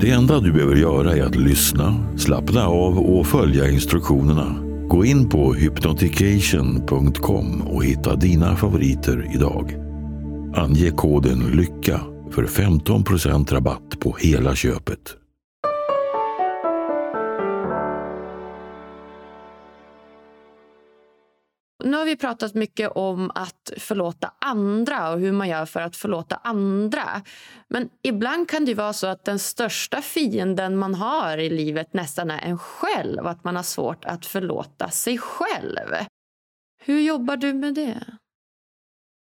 [0.00, 4.54] det enda du behöver göra är att lyssna, slappna av och följa instruktionerna.
[4.88, 9.74] Gå in på hypnotication.com och hitta dina favoriter idag.
[10.54, 15.19] Ange koden LYCKA för 15% rabatt på hela köpet.
[21.84, 25.96] Nu har vi pratat mycket om att förlåta andra och hur man gör för att
[25.96, 27.04] förlåta andra.
[27.68, 32.30] Men ibland kan det vara så att den största fienden man har i livet nästan
[32.30, 33.26] är en själv.
[33.26, 35.88] Att man har svårt att förlåta sig själv.
[36.82, 38.04] Hur jobbar du med det?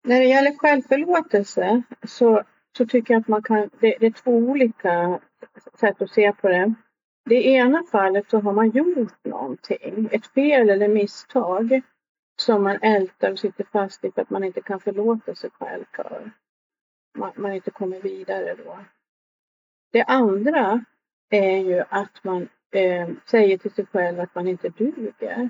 [0.03, 2.43] När det gäller självförlåtelse så,
[2.77, 5.19] så tycker jag att man kan, det, det är två olika
[5.79, 6.73] sätt att se på det.
[7.25, 11.81] Det ena fallet så har man gjort någonting, ett fel eller misstag
[12.41, 15.85] som man ältar och sitter fast i för att man inte kan förlåta sig själv
[15.95, 16.31] för.
[17.17, 18.79] Man, man inte kommer vidare då.
[19.91, 20.85] Det andra
[21.29, 25.49] är ju att man eh, säger till sig själv att man inte duger.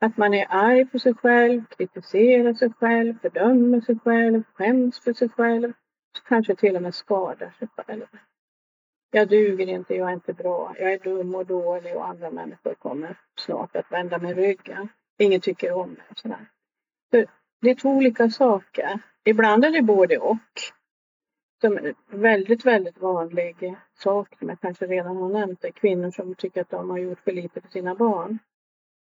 [0.00, 5.12] Att man är arg på sig själv, kritiserar sig själv, fördömer sig själv, skäms för
[5.12, 5.72] sig själv,
[6.28, 8.06] kanske till och med skadar sig själv.
[9.10, 12.74] Jag duger inte, jag är inte bra, jag är dum och dålig och andra människor
[12.74, 14.88] kommer snart att vända mig ryggen
[15.20, 16.46] ingen tycker om sådär.
[17.10, 17.26] För
[17.60, 18.98] det är två olika saker.
[19.24, 20.36] Ibland är det både och.
[21.60, 26.34] Som är väldigt, väldigt vanlig sak som jag kanske redan har nämnt är kvinnor som
[26.34, 28.38] tycker att de har gjort för lite för sina barn.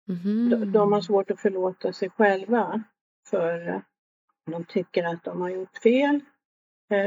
[0.09, 0.51] Mm.
[0.51, 2.83] De, de, har svårt att förlåta sig själva
[3.31, 3.83] för
[4.51, 6.21] de tycker att de har gjort fel,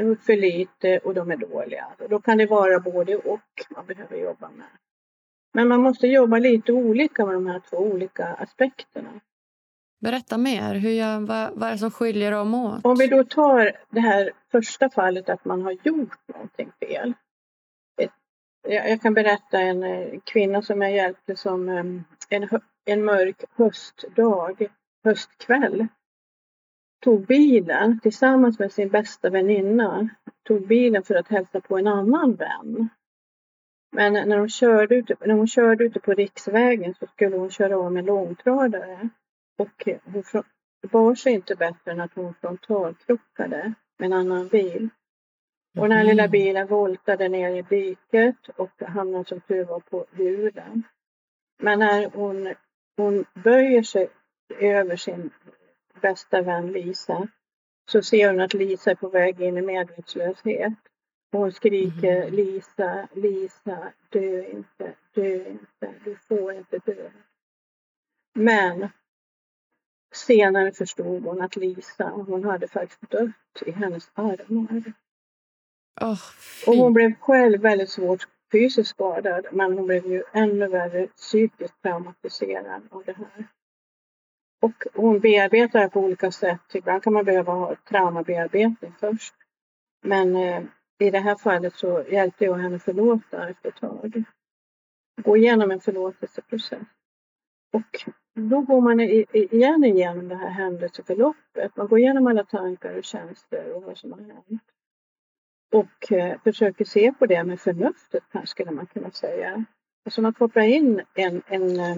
[0.01, 1.87] gjort för lite och de är dåliga.
[2.09, 4.67] Då kan det vara både och man behöver jobba med.
[5.55, 9.09] Men man måste jobba lite olika med de här två olika aspekterna.
[9.99, 10.75] Berätta mer.
[10.75, 12.85] Hur gör, vad, vad är det som skiljer dem åt?
[12.85, 17.13] Om vi då tar det här första fallet att man har gjort någonting fel.
[18.67, 22.49] Jag kan berätta en eh, kvinna som jag hjälpte som ehm, en,
[22.85, 24.67] en mörk höstdag,
[25.03, 25.87] höstkväll,
[27.03, 30.09] tog bilen tillsammans med sin bästa väninna,
[30.43, 32.89] tog bilen för att hälsa på en annan vän
[33.95, 37.77] men när hon, körde ute, när hon körde ute på riksvägen så skulle hon köra
[37.77, 39.09] om en långtradare.
[39.57, 40.43] Och hon
[40.91, 44.89] bar sig inte bättre än att hon frontalkrockade med en annan bil.
[45.77, 46.07] Och den här mm.
[46.07, 50.83] lilla bilen voltade ner i diket och hamnade som tur var på hjulen.
[51.57, 52.53] Men när hon,
[52.97, 54.07] hon böjer sig
[54.59, 55.29] över sin
[56.01, 57.27] bästa vän Lisa
[57.91, 60.73] så ser hon att Lisa är på väg in i medvetslöshet.
[61.35, 62.33] Hon skriker mm.
[62.33, 67.09] Lisa, Lisa, dö inte, dö inte, du får inte dö.
[68.33, 68.89] Men
[70.13, 74.93] senare förstod hon att Lisa, hon hade faktiskt dött i hennes armar.
[76.01, 76.21] Oh,
[76.67, 81.81] och hon blev själv väldigt svårt fysiskt skadad men hon blev ju ännu värre psykiskt
[81.81, 83.47] traumatiserad av det här.
[84.61, 86.61] Och hon bearbetar det på olika sätt.
[86.73, 89.33] Ibland kan man behöva ha traumabearbetning först.
[90.01, 90.63] Men eh,
[90.99, 94.23] i det här fallet så hjälpte jag henne förlåta efter ett tag.
[95.21, 96.87] Gå igenom en förlåtelseprocess.
[97.73, 101.75] Och då går man igen igenom det här händelseförloppet.
[101.75, 104.63] Man går igenom alla tankar och känslor och vad som har hänt.
[105.73, 109.65] Och eh, försöker se på det med förnuftet, skulle man kunna säga.
[110.05, 111.97] Alltså man kopplar in en, en eh,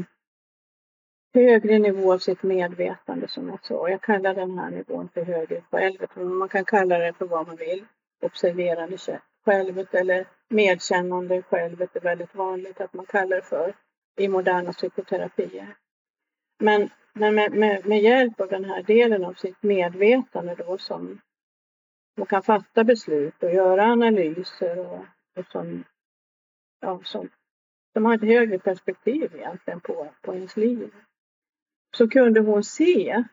[1.33, 3.89] högre nivå av sitt medvetande som jag sa.
[3.89, 7.47] Jag kallar den här nivån för högre självet, men man kan kalla det för vad
[7.47, 7.85] man vill
[8.21, 8.97] observerande
[9.45, 13.73] självet eller medkännande självet är väldigt vanligt att man kallar det för
[14.17, 15.75] i moderna psykoterapier.
[16.59, 21.21] Men, men med, med, med, hjälp av den här delen av sitt medvetande då som
[22.17, 25.05] man kan fatta beslut och göra analyser och,
[25.39, 25.83] och som,
[26.79, 27.29] ja, som,
[27.93, 30.93] som har ett högre perspektiv egentligen på, på ens liv.
[31.97, 33.23] Så kunde hon se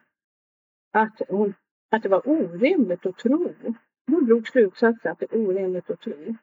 [0.93, 1.53] att, hon,
[1.91, 3.53] att det var orimligt att tro
[4.07, 6.35] hon drog slutsatsen att det är orimligt att tro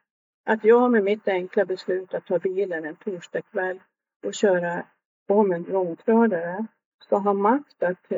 [0.45, 3.79] att jag med mitt enkla beslut att ta bilen en torsdagkväll
[4.25, 4.85] och köra
[5.27, 6.65] om en långtradare
[7.05, 8.11] ska ha makt att,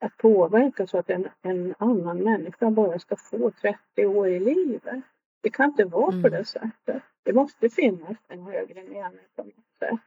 [0.00, 5.02] att påverka så att en, en annan människa bara ska få 30 år i livet.
[5.40, 6.22] Det kan inte vara mm.
[6.22, 7.02] på det sättet.
[7.22, 10.00] Det måste finnas en högre mening på något sätt.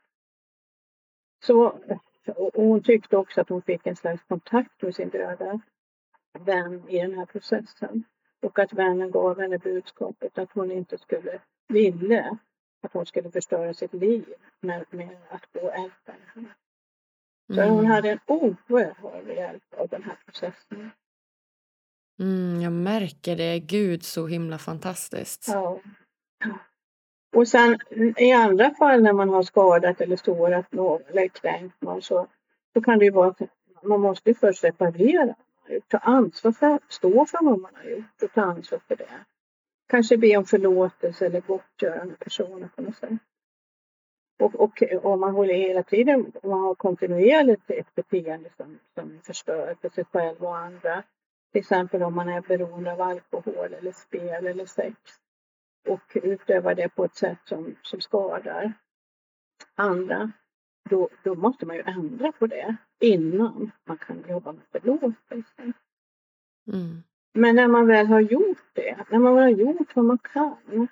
[1.44, 1.80] Så,
[2.28, 5.60] och hon tyckte också att hon fick en slags kontakt med sin döda
[6.40, 8.04] vän i den här processen.
[8.46, 12.38] Och att vännen gav henne budskapet att hon inte skulle ville
[12.82, 14.26] att hon skulle förstöra sitt liv
[14.62, 16.50] med, med att gå älta henne.
[17.54, 17.74] Så mm.
[17.74, 20.92] hon hade en oerhörd hjälp av den här processen.
[22.20, 23.60] Mm, jag märker det.
[23.60, 25.48] Gud, så himla fantastiskt.
[25.48, 25.80] Ja.
[27.36, 27.78] Och sen
[28.18, 32.28] i andra fall när man har skadat eller sårat någon eller kränkt någon så,
[32.74, 33.42] så kan det ju vara att
[33.84, 35.36] man måste först reparera.
[35.88, 39.25] Ta ansvar för, stå för vad man har gjort och ta ansvar för det.
[39.88, 43.19] Kanske be om förlåtelse eller gottgörande personer på något sätt.
[44.39, 49.19] Och, och om man håller hela tiden, om man har kontinuerligt ett beteende som, som
[49.23, 51.04] förstör för sig själv och andra.
[51.51, 54.95] Till exempel om man är beroende av alkohol eller spel eller sex
[55.88, 58.73] och utövar det på ett sätt som, som skadar
[59.75, 60.32] andra.
[60.89, 65.74] Då, då måste man ju ändra på det innan man kan jobba med förlåtelse.
[66.74, 67.04] Mm.
[67.34, 70.88] Men när man väl har gjort det, när man väl har gjort vad man kan,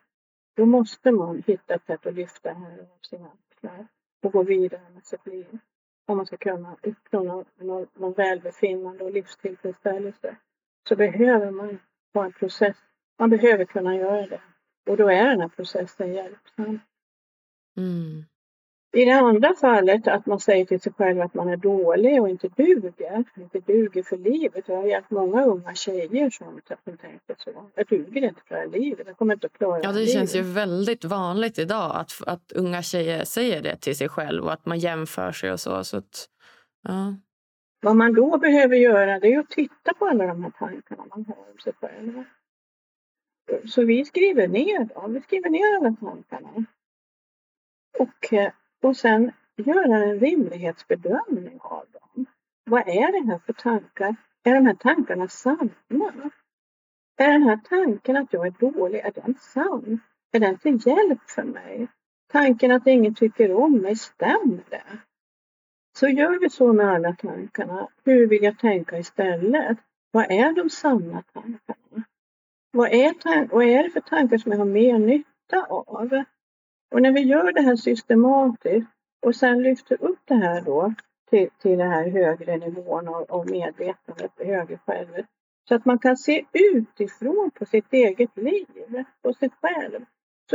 [0.56, 3.88] då måste man hitta ett sätt att lyfta här av sina axlar
[4.24, 5.60] och gå vidare med sitt liv.
[6.06, 10.36] Om man ska kunna uppnå någon, någon, någon välbefinnande och livstillfredsställelse
[10.90, 11.80] så behöver man
[12.14, 12.78] ha en process.
[13.20, 14.42] Man behöver kunna göra det.
[14.90, 16.80] Och då är den här processen hjälpsam.
[17.78, 18.26] Mm.
[18.96, 22.30] I det andra fallet, att man säger till sig själv att man är dålig och
[22.30, 24.68] inte duger, inte duger för livet.
[24.68, 27.70] Jag har hjälpt många unga tjejer som, som tänker så.
[27.76, 30.14] Jag duger inte för det här livet, jag kommer inte att klara Ja, det livet.
[30.14, 34.54] känns ju väldigt vanligt idag att, att unga tjejer säger det till sig själv och
[34.54, 35.84] att man jämför sig och så.
[35.84, 36.30] så att,
[36.84, 37.16] ja.
[37.82, 41.26] Vad man då behöver göra det är att titta på alla de här tankarna man
[41.26, 42.24] har om sig själv.
[43.66, 46.66] Så vi skriver ner dem, vi skriver ner alla tankarna.
[48.00, 48.52] Och eh,
[48.84, 52.26] och sen göra en rimlighetsbedömning av dem.
[52.66, 54.16] Vad är det här för tankar?
[54.44, 55.70] Är de här tankarna sanna?
[57.18, 60.00] Är den här tanken att jag är dålig, är den sann?
[60.32, 61.88] Är den till hjälp för mig?
[62.32, 65.00] Tanken att ingen tycker om mig, stämmer det?
[65.98, 67.88] Så gör vi så med alla tankarna.
[68.04, 69.78] Hur vill jag tänka istället?
[70.12, 72.04] Vad är de sanna tankarna?
[72.72, 76.24] Vad är, vad är det för tankar som jag har mer nytta av?
[76.94, 78.90] Och när vi gör det här systematiskt
[79.22, 80.94] och sen lyfter upp det här då
[81.30, 85.26] till, till den här högre nivån av, av medvetandet, högre självet,
[85.68, 90.06] så att man kan se utifrån på sitt eget liv och sig själv,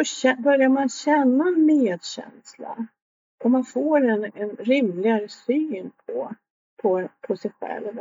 [0.06, 2.86] så börjar man känna medkänsla.
[3.44, 6.34] Och man får en, en rimligare syn på,
[6.82, 7.98] på, på sig själv,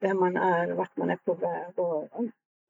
[0.00, 2.14] vem man är, och vart man är på väg och,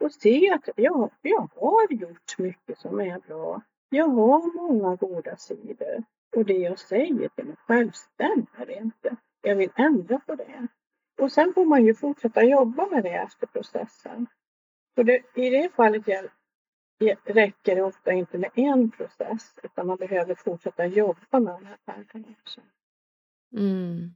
[0.04, 3.62] och se att jag, jag har gjort mycket som är bra
[3.94, 6.04] jag har många goda sidor
[6.36, 9.16] och det jag säger till mig själv stämmer inte.
[9.42, 10.66] Jag vill ändra på det.
[11.20, 14.26] Och sen får man ju fortsätta jobba med det efter processen.
[14.94, 16.02] Så det, i det fallet
[17.24, 21.76] räcker det ofta inte med en process utan man behöver fortsätta jobba med de här
[21.84, 22.60] tankarna också.
[23.56, 24.10] Mm.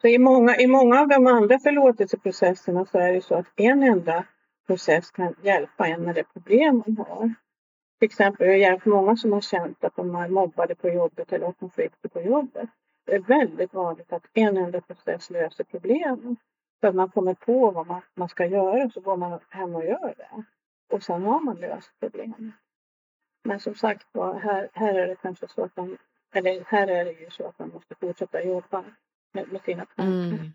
[0.00, 3.82] Så i många, I många av de andra förlåtelseprocesserna så är det så att en
[3.82, 4.24] enda
[4.66, 7.34] process kan hjälpa en med det problem man har.
[8.04, 11.32] Till exempel, jag har hjälpt många som har känt att de är mobbade på jobbet
[11.32, 12.68] eller har konflikter på jobbet.
[13.06, 16.36] Det är väldigt vanligt att en enda process löser problemen.
[16.80, 19.84] För att man kommer på vad man, man ska göra så går man hem och
[19.84, 20.44] gör det.
[20.94, 22.54] Och sen har man löst problemet.
[23.44, 25.98] Men som sagt här, här är det kanske så att man,
[26.34, 28.84] eller här är det ju så att man måste fortsätta jobba
[29.32, 30.36] med, med sina tankar.
[30.36, 30.52] Mm.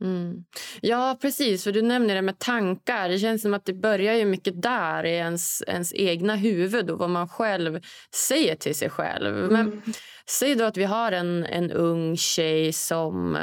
[0.00, 0.44] Mm.
[0.80, 1.64] Ja, precis.
[1.64, 3.08] För Du nämner det med tankar.
[3.08, 6.98] Det känns som att det börjar ju mycket där i ens, ens egna huvud och
[6.98, 7.80] vad man själv
[8.14, 9.38] säger till sig själv.
[9.38, 9.52] Mm.
[9.52, 9.82] Men
[10.30, 13.38] Säg då att vi har en, en ung tjej som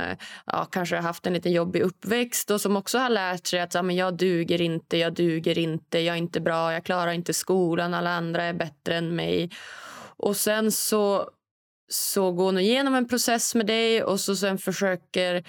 [0.45, 3.73] ja, kanske har haft en lite jobbig uppväxt och som också har lärt sig att
[3.73, 7.33] ja, men jag duger inte, jag duger inte, jag är inte bra, jag klarar inte
[7.33, 9.49] skolan, alla andra är bättre än mig.
[10.17, 11.29] Och sen så,
[11.89, 15.43] så går hon igenom en process med dig och så sen försöker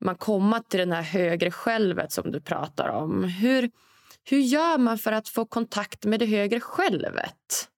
[0.00, 3.24] man komma till det här högre självet som du pratar om.
[3.24, 3.70] Hur,
[4.30, 7.68] hur gör man för att få kontakt med det högre självet?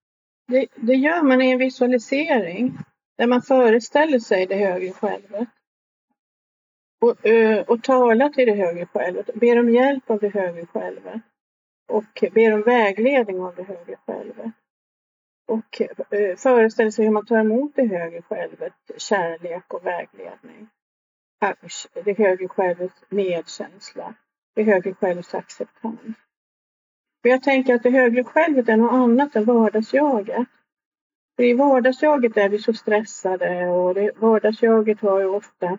[0.47, 2.77] Det, det gör man i en visualisering
[3.17, 5.47] där man föreställer sig det högre självet.
[7.01, 11.21] Och, eh, och talar till det högre självet, ber om hjälp av det högre självet
[11.89, 14.51] och ber om vägledning av det högre självet.
[15.47, 20.69] Och eh, föreställer sig hur man tar emot det högre självet, kärlek och vägledning
[22.03, 24.13] det högre självets medkänsla,
[24.55, 25.99] det högre självets acceptans.
[27.21, 30.47] För jag tänker att det högre självet är något annat än vardagsjaget.
[31.35, 35.77] För I vardagsjaget är vi så stressade och det, vardagsjaget har ju ofta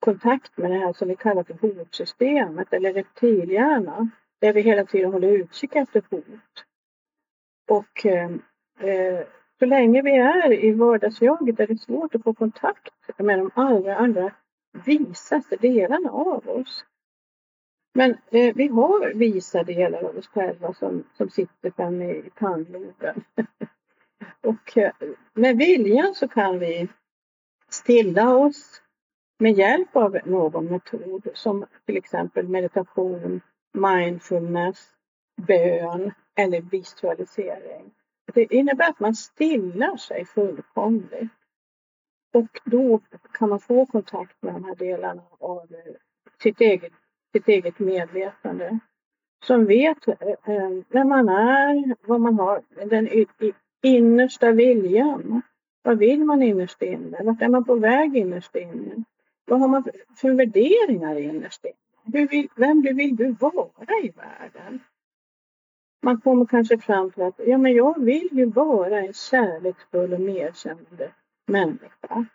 [0.00, 4.10] kontakt med det här som vi kallar för hotsystemet eller reptilhjärnan.
[4.40, 6.64] Där vi hela tiden håller utkik efter hot.
[7.70, 8.30] Och eh,
[8.80, 9.26] eh,
[9.58, 13.96] så länge vi är i vardagsjaget är det svårt att få kontakt med de allra,
[13.96, 14.32] allra
[14.72, 16.84] visaste delarna av oss.
[17.94, 23.24] Men eh, vi har visa delar av oss själva som, som sitter framme i pannloben.
[24.46, 24.92] och eh,
[25.34, 26.88] med viljan så kan vi
[27.70, 28.82] stilla oss
[29.38, 33.40] med hjälp av någon metod som till exempel meditation,
[33.72, 34.88] mindfulness,
[35.46, 37.94] bön eller visualisering.
[38.34, 41.32] Det innebär att man stillar sig fullkomligt.
[42.32, 43.00] Och då
[43.32, 45.94] kan man få kontakt med de här delarna av eh,
[46.42, 46.92] sitt eget,
[47.32, 48.78] sitt eget medvetande.
[49.44, 50.14] Som vet eh,
[50.44, 53.08] eh, vem man är, vad man har, den
[53.82, 55.42] innersta viljan.
[55.82, 57.22] Vad vill man innerst inne?
[57.22, 59.04] Vart är man på väg innerst inne?
[59.44, 59.84] Vad har man
[60.16, 62.26] för värderingar innerst inne?
[62.26, 64.80] Vill, vem vill du vara i världen?
[66.02, 70.20] Man kommer kanske fram till att ja, men jag vill ju vara en kärleksfull och
[70.20, 71.10] medkännande
[71.48, 72.26] människa.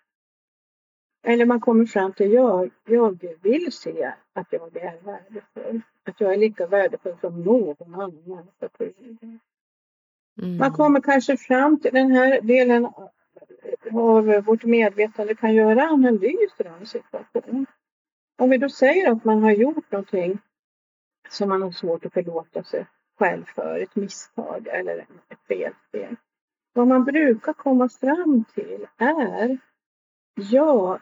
[1.23, 5.81] Eller man kommer fram till jag, jag vill se att jag är värdefull.
[6.03, 8.47] Att jag är lika värdefull som någon annan
[8.77, 9.39] på jorden.
[10.41, 10.57] Mm.
[10.57, 12.85] Man kommer kanske fram till den här delen
[13.91, 17.65] av vårt medvetande kan göra analyser av en situation.
[18.37, 20.39] Om vi då säger att man har gjort någonting
[21.29, 22.85] som man har svårt att förlåta sig
[23.19, 24.97] själv för, ett misstag eller
[25.29, 26.17] ett felsteg.
[26.73, 29.57] Vad man brukar komma fram till är
[30.35, 30.99] ja,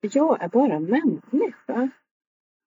[0.00, 1.88] jag är bara människa.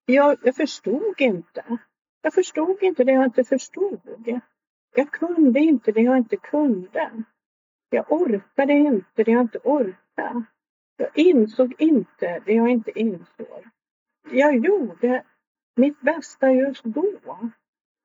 [0.05, 1.77] Jag, jag förstod inte.
[2.21, 4.41] Jag förstod inte det jag inte förstod.
[4.95, 7.23] Jag kunde inte det jag inte kunde.
[7.89, 10.43] Jag orkade inte det jag inte orkade.
[10.97, 13.63] Jag insåg inte det jag inte insåg.
[14.31, 15.23] Jag gjorde
[15.75, 17.49] mitt bästa just då.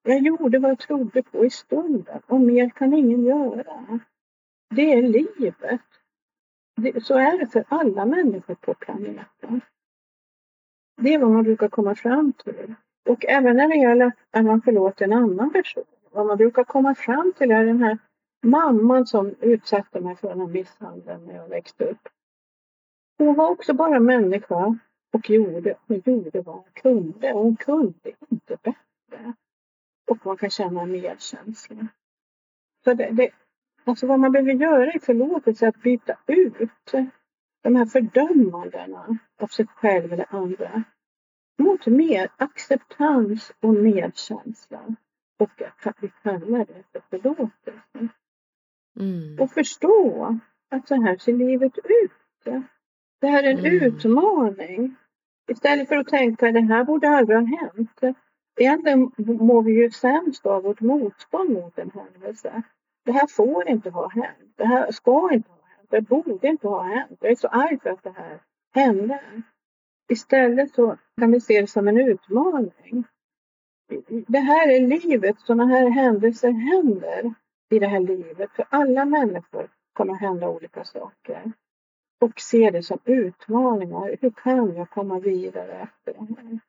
[0.02, 4.00] Jag gjorde vad jag trodde på i stunden och mer kan ingen göra.
[4.74, 5.80] Det är livet.
[6.76, 9.60] Det, så är det för alla människor på planeten.
[10.96, 12.74] Det är vad man brukar komma fram till.
[13.08, 15.84] Och även när det gäller att man förlåter en annan person.
[16.10, 17.98] Vad man brukar komma fram till är den här
[18.42, 22.08] mamman som utsatte mig för den här misshandeln när jag växte upp.
[23.18, 24.78] Hon var också bara människa
[25.12, 27.32] och gjorde, hon gjorde vad hon kunde.
[27.32, 29.34] Hon kunde inte bättre.
[30.10, 31.86] Och man kan känna medkänsla.
[32.84, 33.30] Så det, det,
[33.84, 36.92] alltså vad man behöver göra i förlåtelse är att byta ut
[37.62, 40.84] de här fördömandena av sig själv eller andra
[41.58, 44.80] mot mer acceptans och medkänsla.
[45.38, 48.08] Och att vi kallar det för förlåtelse.
[49.00, 49.40] Mm.
[49.40, 50.38] Och förstå
[50.70, 52.62] att så här ser livet ut.
[53.20, 53.82] Det här är en mm.
[53.82, 54.96] utmaning.
[55.48, 58.00] Istället för att tänka att det här borde aldrig ha hänt.
[58.60, 62.62] Egentligen mår vi ju sämst av vårt motstånd mot en händelse.
[63.04, 64.52] Det här får inte ha hänt.
[64.56, 65.90] Det här ska inte ha hänt.
[65.90, 67.18] Det borde inte ha hänt.
[67.20, 68.40] Jag är så arg för att det här
[68.74, 69.20] hände.
[70.08, 73.04] Istället så kan vi se det som en utmaning.
[74.26, 75.40] Det här är livet.
[75.40, 77.34] Sådana här händelser händer
[77.70, 78.50] i det här livet.
[78.52, 81.52] För alla människor kommer att hända olika saker.
[82.20, 84.16] Och se det som utmaningar.
[84.20, 86.60] Hur kan jag komma vidare efter det här?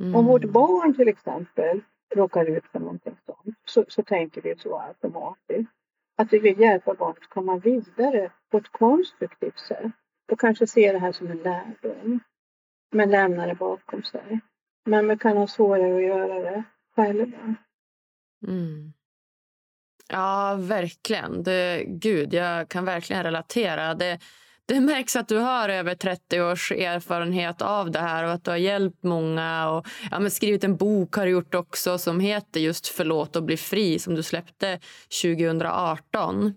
[0.00, 0.14] Mm.
[0.14, 1.80] Om vårt barn till exempel
[2.14, 5.70] råkar ut för någonting sånt så, så tänker vi så automatiskt.
[6.16, 9.92] Att vi vill hjälpa barnet att komma vidare på ett konstruktivt sätt
[10.32, 12.20] och kanske se det här som en lärdom.
[12.92, 14.40] Men lämna det bakom sig.
[14.84, 16.62] Men vi kan ha svårare att göra det
[16.96, 17.54] själva.
[18.46, 18.92] Mm.
[20.08, 21.42] Ja, verkligen.
[21.42, 23.94] Det, gud, jag kan verkligen relatera.
[23.94, 24.18] Det,
[24.74, 28.50] det märks att du har över 30 års erfarenhet av det här och att du
[28.50, 29.70] har hjälpt många.
[29.70, 33.42] Och, ja, men skrivit en bok har du gjort också som heter just Förlåt och
[33.42, 34.78] bli fri som du släppte
[35.22, 36.54] 2018.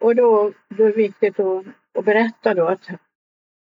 [0.00, 1.64] Och då, då är det viktigt att,
[1.98, 2.88] att berätta då att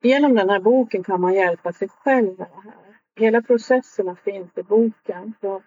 [0.02, 2.96] genom den här boken kan man hjälpa sig själv med det här.
[3.20, 5.34] Hela processerna finns i boken.
[5.40, 5.62] Så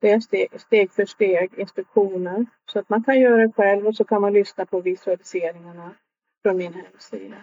[0.00, 3.96] det är steg, steg för steg instruktioner så att man kan göra det själv och
[3.96, 5.94] så kan man lyssna på visualiseringarna
[6.42, 7.36] från min hemsida.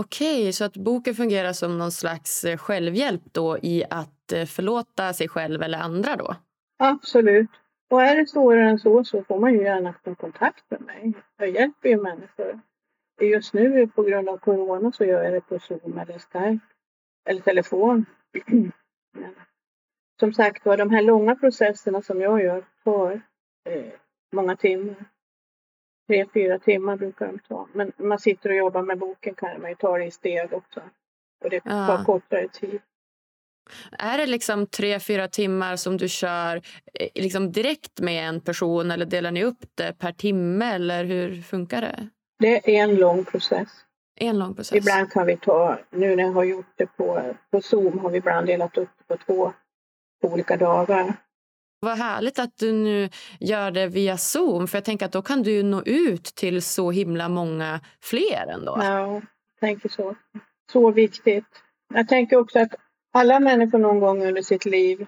[0.00, 5.12] Okej, så att boken fungerar som någon slags eh, självhjälp då i att eh, förlåta
[5.12, 6.36] sig själv eller andra då?
[6.78, 7.50] Absolut.
[7.90, 11.12] Och är det svårare än så så får man ju gärna ta kontakt med mig.
[11.36, 12.60] Jag hjälper ju människor.
[13.20, 16.64] Just nu på grund av corona så gör jag det på Zoom eller Skype
[17.28, 18.06] eller telefon.
[19.12, 19.34] Men
[20.20, 23.12] som sagt var, de här långa processerna som jag gör tar
[23.68, 23.92] eh,
[24.32, 25.04] många timmar
[26.10, 27.68] tre, fyra timmar brukar de ta.
[27.72, 30.80] Men man sitter och jobbar med boken kan man ju ta det i steg också.
[31.44, 32.02] Och det tar ja.
[32.06, 32.80] kortare tid.
[33.98, 36.56] Är det liksom tre, fyra timmar som du kör
[36.94, 41.42] eh, liksom direkt med en person eller delar ni upp det per timme eller hur
[41.42, 42.08] funkar det?
[42.38, 43.68] Det är en lång process.
[44.16, 44.76] En lång process.
[44.76, 48.18] Ibland kan vi ta, nu när jag har gjort det på, på Zoom har vi
[48.18, 49.52] ibland delat upp det på två
[50.22, 51.14] olika dagar.
[51.82, 53.08] Vad härligt att du nu
[53.40, 54.68] gör det via Zoom.
[54.68, 58.78] För jag tänker att då kan du nå ut till så himla många fler ändå.
[58.82, 59.22] Ja, jag
[59.60, 60.14] tänker så.
[60.72, 61.44] Så viktigt.
[61.94, 62.74] Jag tänker också att
[63.12, 65.06] alla människor någon gång under sitt liv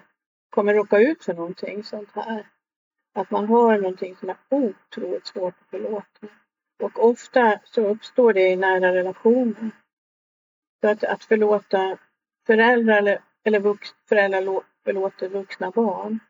[0.51, 2.47] kommer råka ut för någonting sånt här.
[3.15, 6.27] Att man har någonting som är otroligt svårt att förlåta.
[6.83, 9.71] Och ofta så uppstår det i nära relationer.
[10.81, 11.99] Så att, att förlåta
[12.47, 16.21] föräldrar eller, eller vux, föräldrar förlåter vuxna barn,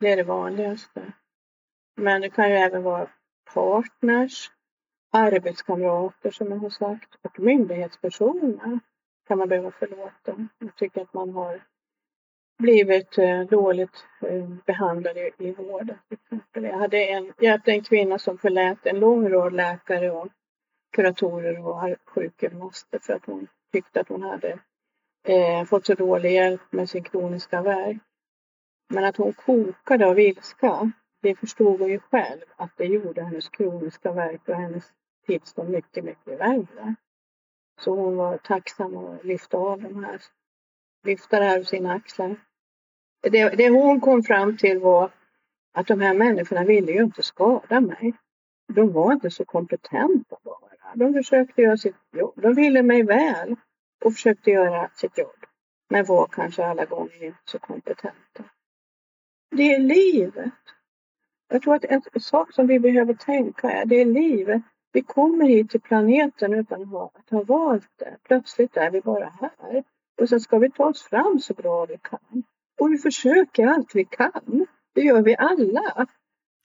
[0.00, 1.12] det är det vanligaste.
[1.96, 3.08] Men det kan ju även vara
[3.54, 4.50] partners,
[5.12, 8.80] arbetskamrater som jag har sagt och myndighetspersoner
[9.28, 10.48] kan man behöva förlåta.
[10.58, 11.60] Jag tycker att man har
[12.58, 15.98] blivit eh, dåligt eh, behandlad i vården.
[16.52, 20.28] Jag hade en, jag hade en kvinna som förlät en lång rad läkare och
[20.92, 24.58] kuratorer och sjukgymnaster för att hon tyckte att hon hade
[25.26, 27.96] eh, fått så dålig hjälp med sin kroniska värk.
[28.88, 33.48] Men att hon kokade av ilska, det förstod hon ju själv att det gjorde hennes
[33.48, 34.92] kroniska värk och hennes
[35.26, 36.94] tillstånd mycket, mycket värre.
[37.80, 40.22] Så hon var tacksam att lyfta av de här,
[41.04, 42.36] lyfta det här ur sina axlar.
[43.22, 45.10] Det, det hon kom fram till var
[45.72, 48.14] att de här människorna ville ju inte skada mig.
[48.72, 50.94] De var inte så kompetenta bara.
[50.94, 52.42] De försökte göra sitt jobb.
[52.42, 53.56] De ville mig väl
[54.04, 55.46] och försökte göra sitt jobb.
[55.90, 58.44] Men var kanske alla gånger inte så kompetenta.
[59.56, 60.52] Det är livet.
[61.48, 64.62] Jag tror att en sak som vi behöver tänka är, det är livet.
[64.92, 68.16] Vi kommer hit till planeten utan att ha, att ha valt det.
[68.22, 69.84] Plötsligt är vi bara här.
[70.20, 72.42] Och sen ska vi ta oss fram så bra vi kan.
[72.80, 74.66] Och vi försöker allt vi kan.
[74.94, 76.06] Det gör vi alla.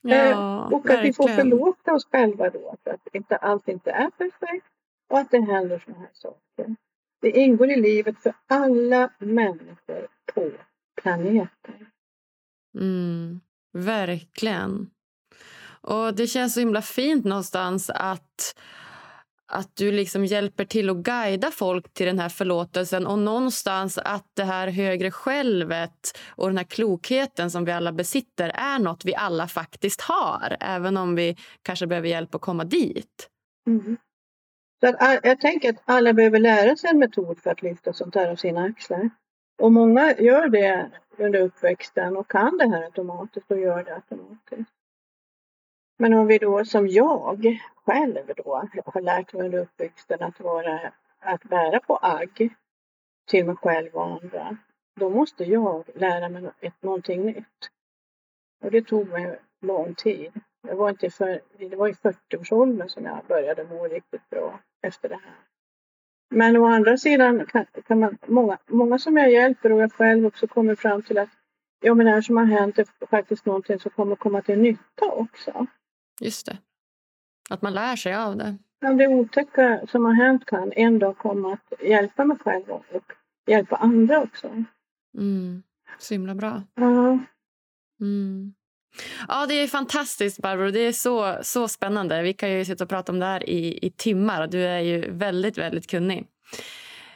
[0.02, 1.02] Ja, eh, och att verkligen.
[1.02, 4.66] vi får förlåta oss själva då för att inte, allt inte är perfekt
[5.08, 6.76] och att det händer sådana här saker.
[7.20, 10.50] Det ingår i livet för alla människor på
[11.02, 11.89] planeten.
[12.78, 13.40] Mm,
[13.72, 14.90] verkligen.
[15.80, 18.54] Och det känns så himla fint någonstans att
[19.52, 24.26] att du liksom hjälper till att guida folk till den här förlåtelsen och någonstans att
[24.34, 29.14] det här högre självet och den här klokheten som vi alla besitter är något vi
[29.14, 33.28] alla faktiskt har, även om vi kanske behöver hjälp att komma dit.
[33.66, 33.96] Mm.
[34.80, 38.14] Så att, jag tänker att alla behöver lära sig en metod för att lyfta sånt
[38.14, 39.10] här av sina axlar.
[39.60, 44.74] Och många gör det under uppväxten och kan det här automatiskt och gör det automatiskt.
[45.98, 50.92] Men om vi då som jag själv då har lärt mig under uppväxten att vara,
[51.18, 52.54] att bära på agg
[53.26, 54.56] till mig själv och andra,
[54.96, 57.70] då måste jag lära mig ett, någonting nytt.
[58.64, 60.32] Och det tog mig lång tid.
[60.68, 65.08] Jag var inte för, det var i 40-årsåldern som jag började må riktigt bra efter
[65.08, 65.49] det här.
[66.30, 70.26] Men å andra sidan kan, kan man, många, många som jag hjälper och jag själv
[70.26, 71.28] också kommer fram till att
[71.80, 75.06] ja, men det här som har hänt är faktiskt någonting som kommer komma till nytta
[75.06, 75.66] också.
[76.20, 76.58] Just det.
[77.50, 78.58] Att man lär sig av det.
[78.80, 83.12] Ja, det otäcka som har hänt kan en dag komma att hjälpa mig själv och
[83.46, 84.64] hjälpa andra också.
[85.18, 85.62] Mm.
[85.98, 86.62] Så himla bra.
[86.74, 87.18] Ja.
[88.00, 88.54] Mm.
[89.28, 90.70] Ja, det är fantastiskt, Barbro.
[90.70, 92.22] Det är så, så spännande.
[92.22, 94.46] Vi kan ju sitta och prata om det här i, i timmar.
[94.46, 96.26] Du är ju väldigt, väldigt kunnig.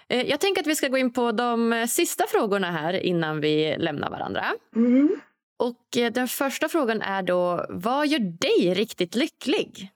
[0.09, 3.77] Eh, jag tänker att vi ska gå in på de sista frågorna här innan vi
[3.79, 4.45] lämnar varandra.
[4.77, 5.17] Mm.
[5.59, 9.91] Och eh, Den första frågan är då, vad gör dig riktigt lycklig?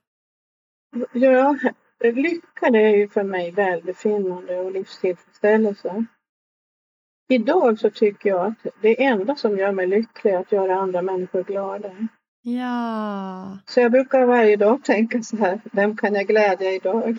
[1.13, 1.57] Ja,
[2.03, 6.05] lycka det är ju för mig välbefinnande och livstillfredsställelse.
[7.29, 11.03] Idag så tycker jag att det enda som gör mig lycklig är att göra andra
[11.03, 11.91] människor glada.
[12.43, 13.59] Ja.
[13.67, 17.17] Så jag brukar varje dag tänka så här, vem kan jag glädja idag?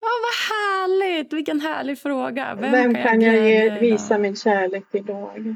[0.00, 1.32] Ja, vad härligt!
[1.32, 2.54] Vilken härlig fråga.
[2.54, 5.54] Vem, vem kan, kan jag, jag ge, visa min kärlek idag?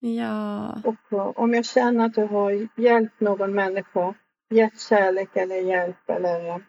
[0.00, 0.78] Ja.
[0.84, 4.14] Och om jag känner att jag har hjälpt någon människa,
[4.50, 6.62] gett kärlek eller hjälp eller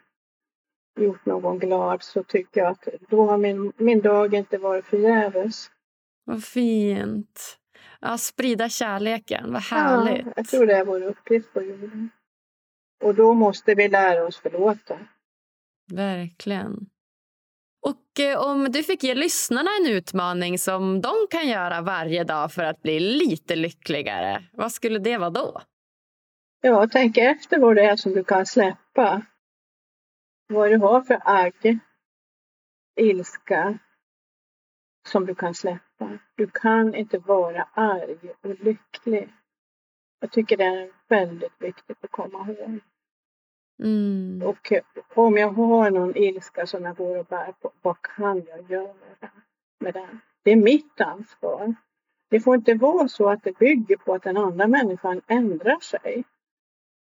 [1.00, 5.70] gjort någon glad så tycker jag att då har min, min dag inte varit förgäves.
[6.24, 7.58] Vad fint.
[8.00, 10.26] Ja, sprida kärleken, vad härligt.
[10.26, 12.10] Ja, jag tror det är vår uppgift på jorden.
[13.02, 14.98] Och då måste vi lära oss förlåta.
[15.92, 16.86] Verkligen.
[17.86, 22.52] Och eh, om du fick ge lyssnarna en utmaning som de kan göra varje dag
[22.52, 25.62] för att bli lite lyckligare, vad skulle det vara då?
[26.60, 29.22] Ja, tänk efter vad det är som du kan släppa.
[30.48, 31.78] Vad du har för agg,
[33.00, 33.78] ilska
[35.06, 36.18] som du kan släppa.
[36.34, 39.32] Du kan inte vara arg och lycklig.
[40.20, 42.80] Jag tycker det är väldigt viktigt att komma ihåg.
[43.82, 44.42] Mm.
[44.42, 44.82] Och eh,
[45.14, 48.94] om jag har någon ilska som jag går och bär på, vad kan jag göra
[49.80, 50.20] med den?
[50.42, 51.74] Det är mitt ansvar.
[52.30, 56.24] Det får inte vara så att det bygger på att den andra människan ändrar sig.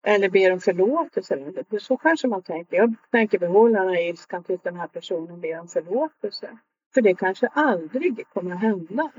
[0.06, 1.52] Eller ber om förlåtelse.
[1.80, 2.76] Så kanske man tänker.
[2.76, 6.58] Jag tänker behålla den här ilskan tills den här personen ber om förlåtelse.
[6.94, 9.12] För det kanske aldrig kommer att hända.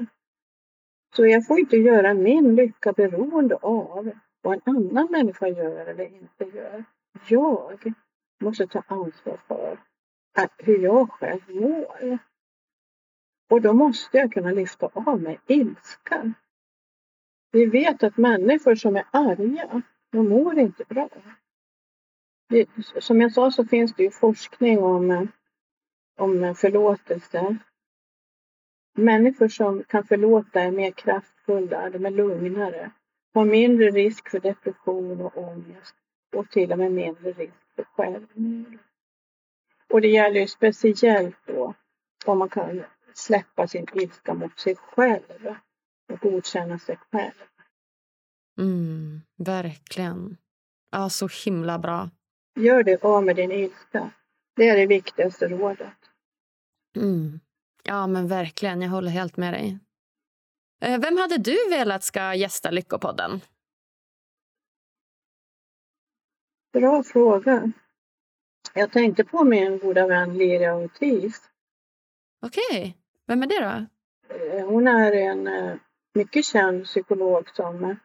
[1.15, 4.11] Så jag får inte göra min lycka beroende av
[4.41, 6.85] vad en annan människa gör eller inte gör.
[7.27, 7.93] Jag
[8.41, 9.79] måste ta ansvar för
[10.37, 12.19] att hur jag själv mår.
[13.49, 16.33] Och då måste jag kunna lyfta av mig ilskan.
[17.51, 21.09] Vi vet att människor som är arga, de mår inte bra.
[22.49, 25.23] Det, som jag sa så finns det ju forskning om, eh,
[26.19, 27.57] om förlåtelse.
[28.97, 32.91] Människor som kan förlåta är mer kraftfulla, de är lugnare,
[33.33, 35.95] har mindre risk för depression och ångest
[36.35, 38.77] och till och med mindre risk för självmord.
[39.89, 41.73] Och det gäller ju speciellt då
[42.25, 45.55] om man kan släppa sin ilska mot sig själv
[46.13, 47.43] och godkänna sig själv.
[48.59, 50.37] Mm, verkligen.
[50.91, 52.09] Ja, så himla bra.
[52.55, 54.11] Gör det av med din ilska.
[54.55, 55.98] Det är det viktigaste rådet.
[56.95, 57.39] Mm.
[57.83, 58.81] Ja, men verkligen.
[58.81, 59.79] Jag håller helt med dig.
[60.81, 63.41] Eh, vem hade du velat ska gästa Lyckopodden?
[66.73, 67.71] Bra fråga.
[68.73, 71.49] Jag tänkte på min goda vän Liria Ortiz.
[72.45, 72.79] Okej.
[72.79, 72.93] Okay.
[73.27, 73.85] Vem är det då?
[74.35, 75.75] Eh, hon är en eh,
[76.13, 77.95] mycket känd psykolog som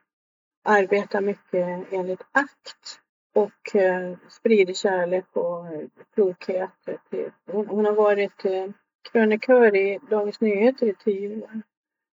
[0.65, 3.01] arbetar mycket enligt akt
[3.35, 3.77] och
[4.29, 5.67] sprider kärlek och
[6.15, 6.71] klokhet.
[7.47, 8.43] Hon har varit
[9.13, 11.63] krönikör i Dagens Nyheter i tio år.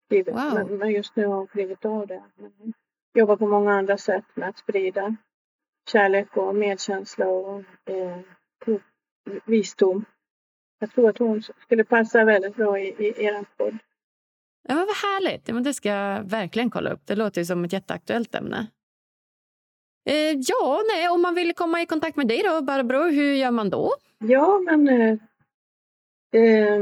[0.10, 0.72] Wow.
[0.72, 2.24] Men just nu har hon klivit av det.
[2.38, 2.74] Hon
[3.14, 5.16] jobbar på många andra sätt med att sprida
[5.92, 8.20] kärlek och medkänsla och eh,
[9.46, 10.06] visdom.
[10.80, 13.78] Jag tror att hon skulle passa väldigt bra i, i er podd.
[14.68, 15.48] Ja, vad härligt.
[15.48, 17.02] Ja, men det ska jag verkligen kolla upp.
[17.06, 18.68] Det låter som ett jätteaktuellt ämne.
[20.08, 23.52] Eh, ja, nej, om man vill komma i kontakt med dig då, Barbro, hur gör
[23.52, 23.94] man då?
[24.18, 25.18] Ja, men eh,
[26.42, 26.82] eh,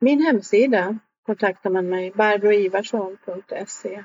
[0.00, 4.04] min hemsida kontaktar man mig, barbroivarsson.se.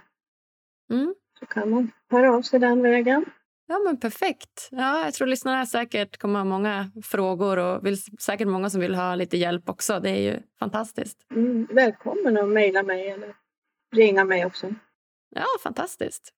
[0.92, 1.16] Mm.
[1.40, 3.26] Så kan man höra av sig den vägen.
[3.68, 4.68] Ja, men perfekt.
[4.72, 8.96] Ja, jag tror lyssnarna säkert kommer ha många frågor och vill, säkert många som vill
[8.96, 10.00] ha lite hjälp också.
[10.00, 11.18] Det är ju fantastiskt.
[11.32, 13.36] Mm, välkommen att mejla mig eller
[13.96, 14.74] ringa mig också.
[15.30, 16.34] Ja, fantastiskt.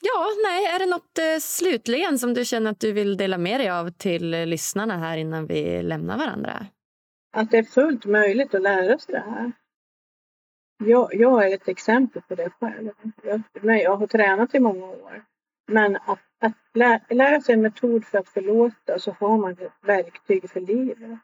[0.00, 3.60] Ja, nej, är det något eh, slutligen som du känner att du vill dela med
[3.60, 6.66] dig av till lyssnarna här innan vi lämnar varandra?
[7.32, 9.52] Att det är fullt möjligt att lära sig det här.
[10.84, 12.90] Jag, jag är ett exempel på det själv.
[13.22, 13.42] Jag,
[13.82, 15.24] jag har tränat i många år.
[15.66, 19.72] Men att, att lä, lära sig en metod för att förlåta så har man ett
[19.82, 21.18] verktyg för livet.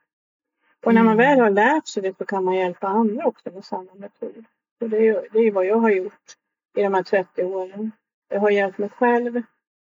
[0.84, 1.26] Och när man mm.
[1.26, 4.44] väl har lärt sig det så kan man hjälpa andra också med samma metod.
[4.78, 6.36] Så det är, det är vad jag har gjort
[6.76, 7.92] i de här 30 åren.
[8.28, 9.42] Jag har hjälpt mig själv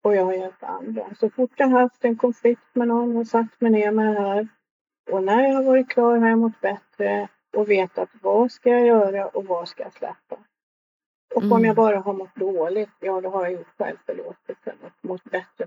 [0.02, 1.14] och jag har hjälpt andra.
[1.14, 4.48] Så fort jag haft en konflikt med någon och satt mig ner med det här
[5.10, 8.86] och när jag har varit klar har jag mått bättre och vetat vad ska jag
[8.86, 10.36] göra och vad ska jag släppa.
[11.34, 11.52] Och mm.
[11.52, 15.66] om jag bara har mått dåligt, ja då har jag gjort självförlåtelse och mått bättre.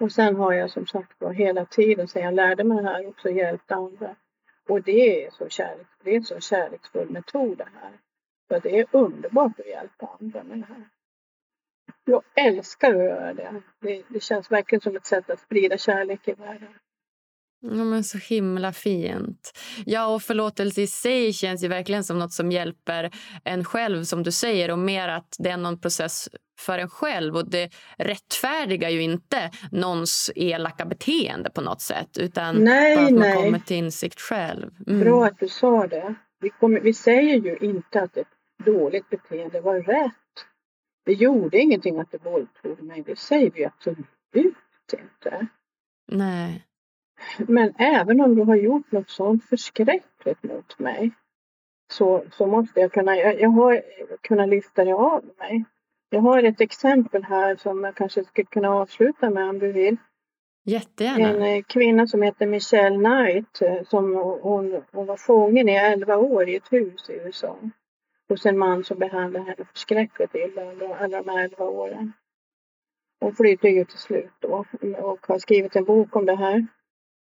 [0.00, 3.08] Och sen har jag som sagt var hela tiden sen jag lärde mig det här
[3.08, 4.16] också hjälpt andra.
[4.68, 7.92] Och det är så kärlek, det är en så kärleksfull metod det här.
[8.48, 10.88] För det är underbart att hjälpa andra med det här.
[12.04, 13.62] Jag älskar att göra det.
[13.80, 14.02] det.
[14.08, 16.74] Det känns verkligen som ett sätt att sprida kärlek i världen.
[17.60, 19.52] Ja, men så himla fint.
[19.86, 23.10] Ja, och förlåtelse i sig känns ju verkligen som något som hjälper
[23.44, 26.28] en själv, som du säger, och mer att det är någon process
[26.58, 27.36] för en själv.
[27.36, 33.12] Och det rättfärdigar ju inte någons elaka beteende på något sätt, utan nej, bara att
[33.12, 33.34] man nej.
[33.34, 34.70] kommer till insikt själv.
[34.86, 35.00] Mm.
[35.00, 36.14] Bra att du sa det.
[36.40, 38.35] Vi, kommer, vi säger ju inte att ett
[38.72, 40.12] dåligt beteende var rätt.
[41.04, 43.02] Det gjorde ingenting att du våldtog mig.
[43.02, 44.06] Det säger vi absolut
[44.92, 45.46] inte.
[46.06, 46.66] Nej.
[47.38, 51.10] Men även om du har gjort något sånt förskräckligt mot mig
[51.92, 53.82] så, så måste jag kunna, jag, jag har
[54.20, 55.64] kunnat lyfta det av mig.
[56.10, 59.96] Jag har ett exempel här som jag kanske skulle kunna avsluta med om du vill.
[60.64, 61.28] Jättegärna.
[61.28, 66.16] En eh, kvinna som heter Michelle Knight eh, som hon, hon var fången i 11
[66.16, 67.58] år i ett hus i USA
[68.28, 72.12] hos en man som behandlade henne förskräckligt illa under alla de här 11 åren.
[73.20, 74.64] Hon flydde ju till slut då
[74.98, 76.66] och har skrivit en bok om det här.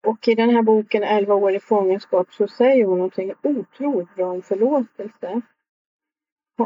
[0.07, 4.31] Och i den här boken 11 år i fångenskap så säger hon någonting otroligt bra
[4.31, 5.41] om förlåtelse.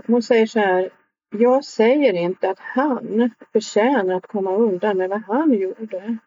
[0.08, 0.90] Hon säger så här,
[1.30, 6.18] Jag säger inte att han förtjänar att komma undan med vad han gjorde.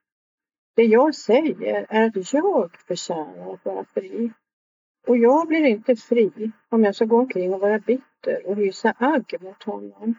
[0.77, 4.33] Det jag säger är att jag förtjänar att vara fri.
[5.07, 8.95] Och jag blir inte fri om jag ska gå omkring och vara bitter och hysa
[8.99, 10.15] agg mot honom.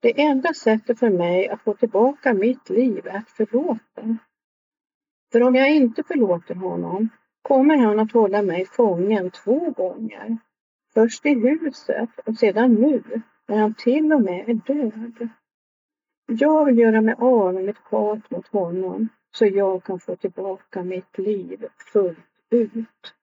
[0.00, 4.18] Det enda sättet för mig att få tillbaka mitt liv är att förlåta.
[5.32, 7.08] För om jag inte förlåter honom
[7.42, 10.38] kommer han att hålla mig fången två gånger.
[10.94, 13.02] Först i huset och sedan nu,
[13.48, 15.28] när han till och med är död.
[16.26, 20.82] Jag vill göra mig av med mitt hat mot honom så jag kan få tillbaka
[20.82, 22.18] mitt liv fullt
[22.50, 23.14] ut.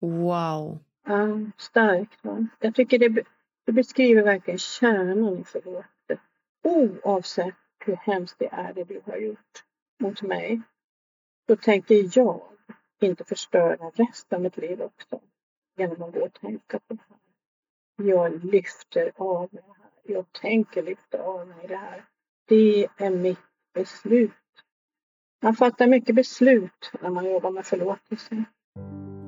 [0.00, 0.78] Wow.
[1.06, 2.24] Ja, starkt.
[2.24, 2.46] Va?
[2.58, 3.24] Jag tycker det,
[3.66, 6.20] det beskriver verkligen kärnan i förlåtelse.
[6.62, 9.64] Oavsett hur hemskt det är det du har gjort
[10.00, 10.60] mot mig,
[11.46, 12.42] så tänker jag
[13.00, 15.20] inte förstöra resten av mitt liv också
[15.76, 18.06] genom att gå och tänka på det här.
[18.06, 20.14] Jag lyfter av mig det här.
[20.14, 22.04] Jag tänker lyfta av mig det här.
[22.48, 23.38] Det är mitt
[23.74, 24.30] beslut.
[25.42, 28.44] Man fattar mycket beslut när man jobbar med förlåtelse.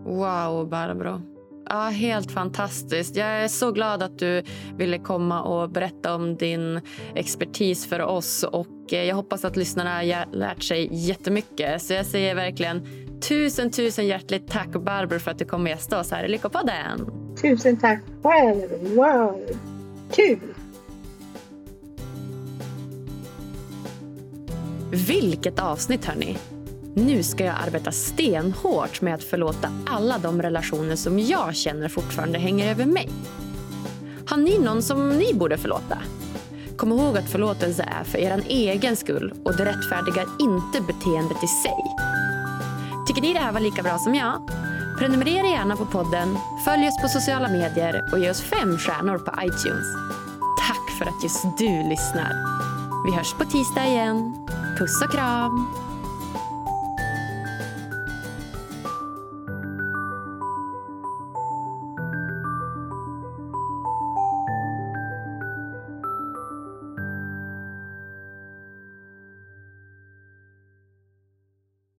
[0.04, 1.20] Wow, Barbro.
[1.68, 3.16] Ja, helt fantastiskt.
[3.16, 4.42] Jag är så glad att du
[4.76, 6.80] ville komma och berätta om din
[7.14, 8.42] expertis för oss.
[8.42, 11.82] Och Jag hoppas att lyssnarna har lärt sig jättemycket.
[11.82, 12.86] Så jag säger verkligen
[13.20, 17.06] tusen, tusen hjärtligt tack Barbro för att du kom och gästade oss här i Lyckopodden.
[17.42, 18.94] Tusen tack själv.
[18.96, 19.40] Wow,
[20.12, 20.54] kul!
[24.90, 26.36] Vilket avsnitt, hörni!
[26.94, 32.38] Nu ska jag arbeta stenhårt med att förlåta alla de relationer som jag känner fortfarande
[32.38, 33.08] hänger över mig.
[34.26, 35.98] Har ni någon som ni borde förlåta?
[36.76, 41.46] Kom ihåg att förlåtelse är för er egen skull och det rättfärdigar inte beteendet i
[41.46, 41.78] sig.
[43.06, 44.50] Tycker ni det här var lika bra som jag?
[44.98, 49.32] Prenumerera gärna på podden, följ oss på sociala medier och ge oss fem stjärnor på
[49.42, 49.86] iTunes.
[50.68, 52.32] Tack för att just du lyssnar.
[53.06, 54.46] Vi hörs på tisdag igen.
[54.78, 55.81] Puss och kram!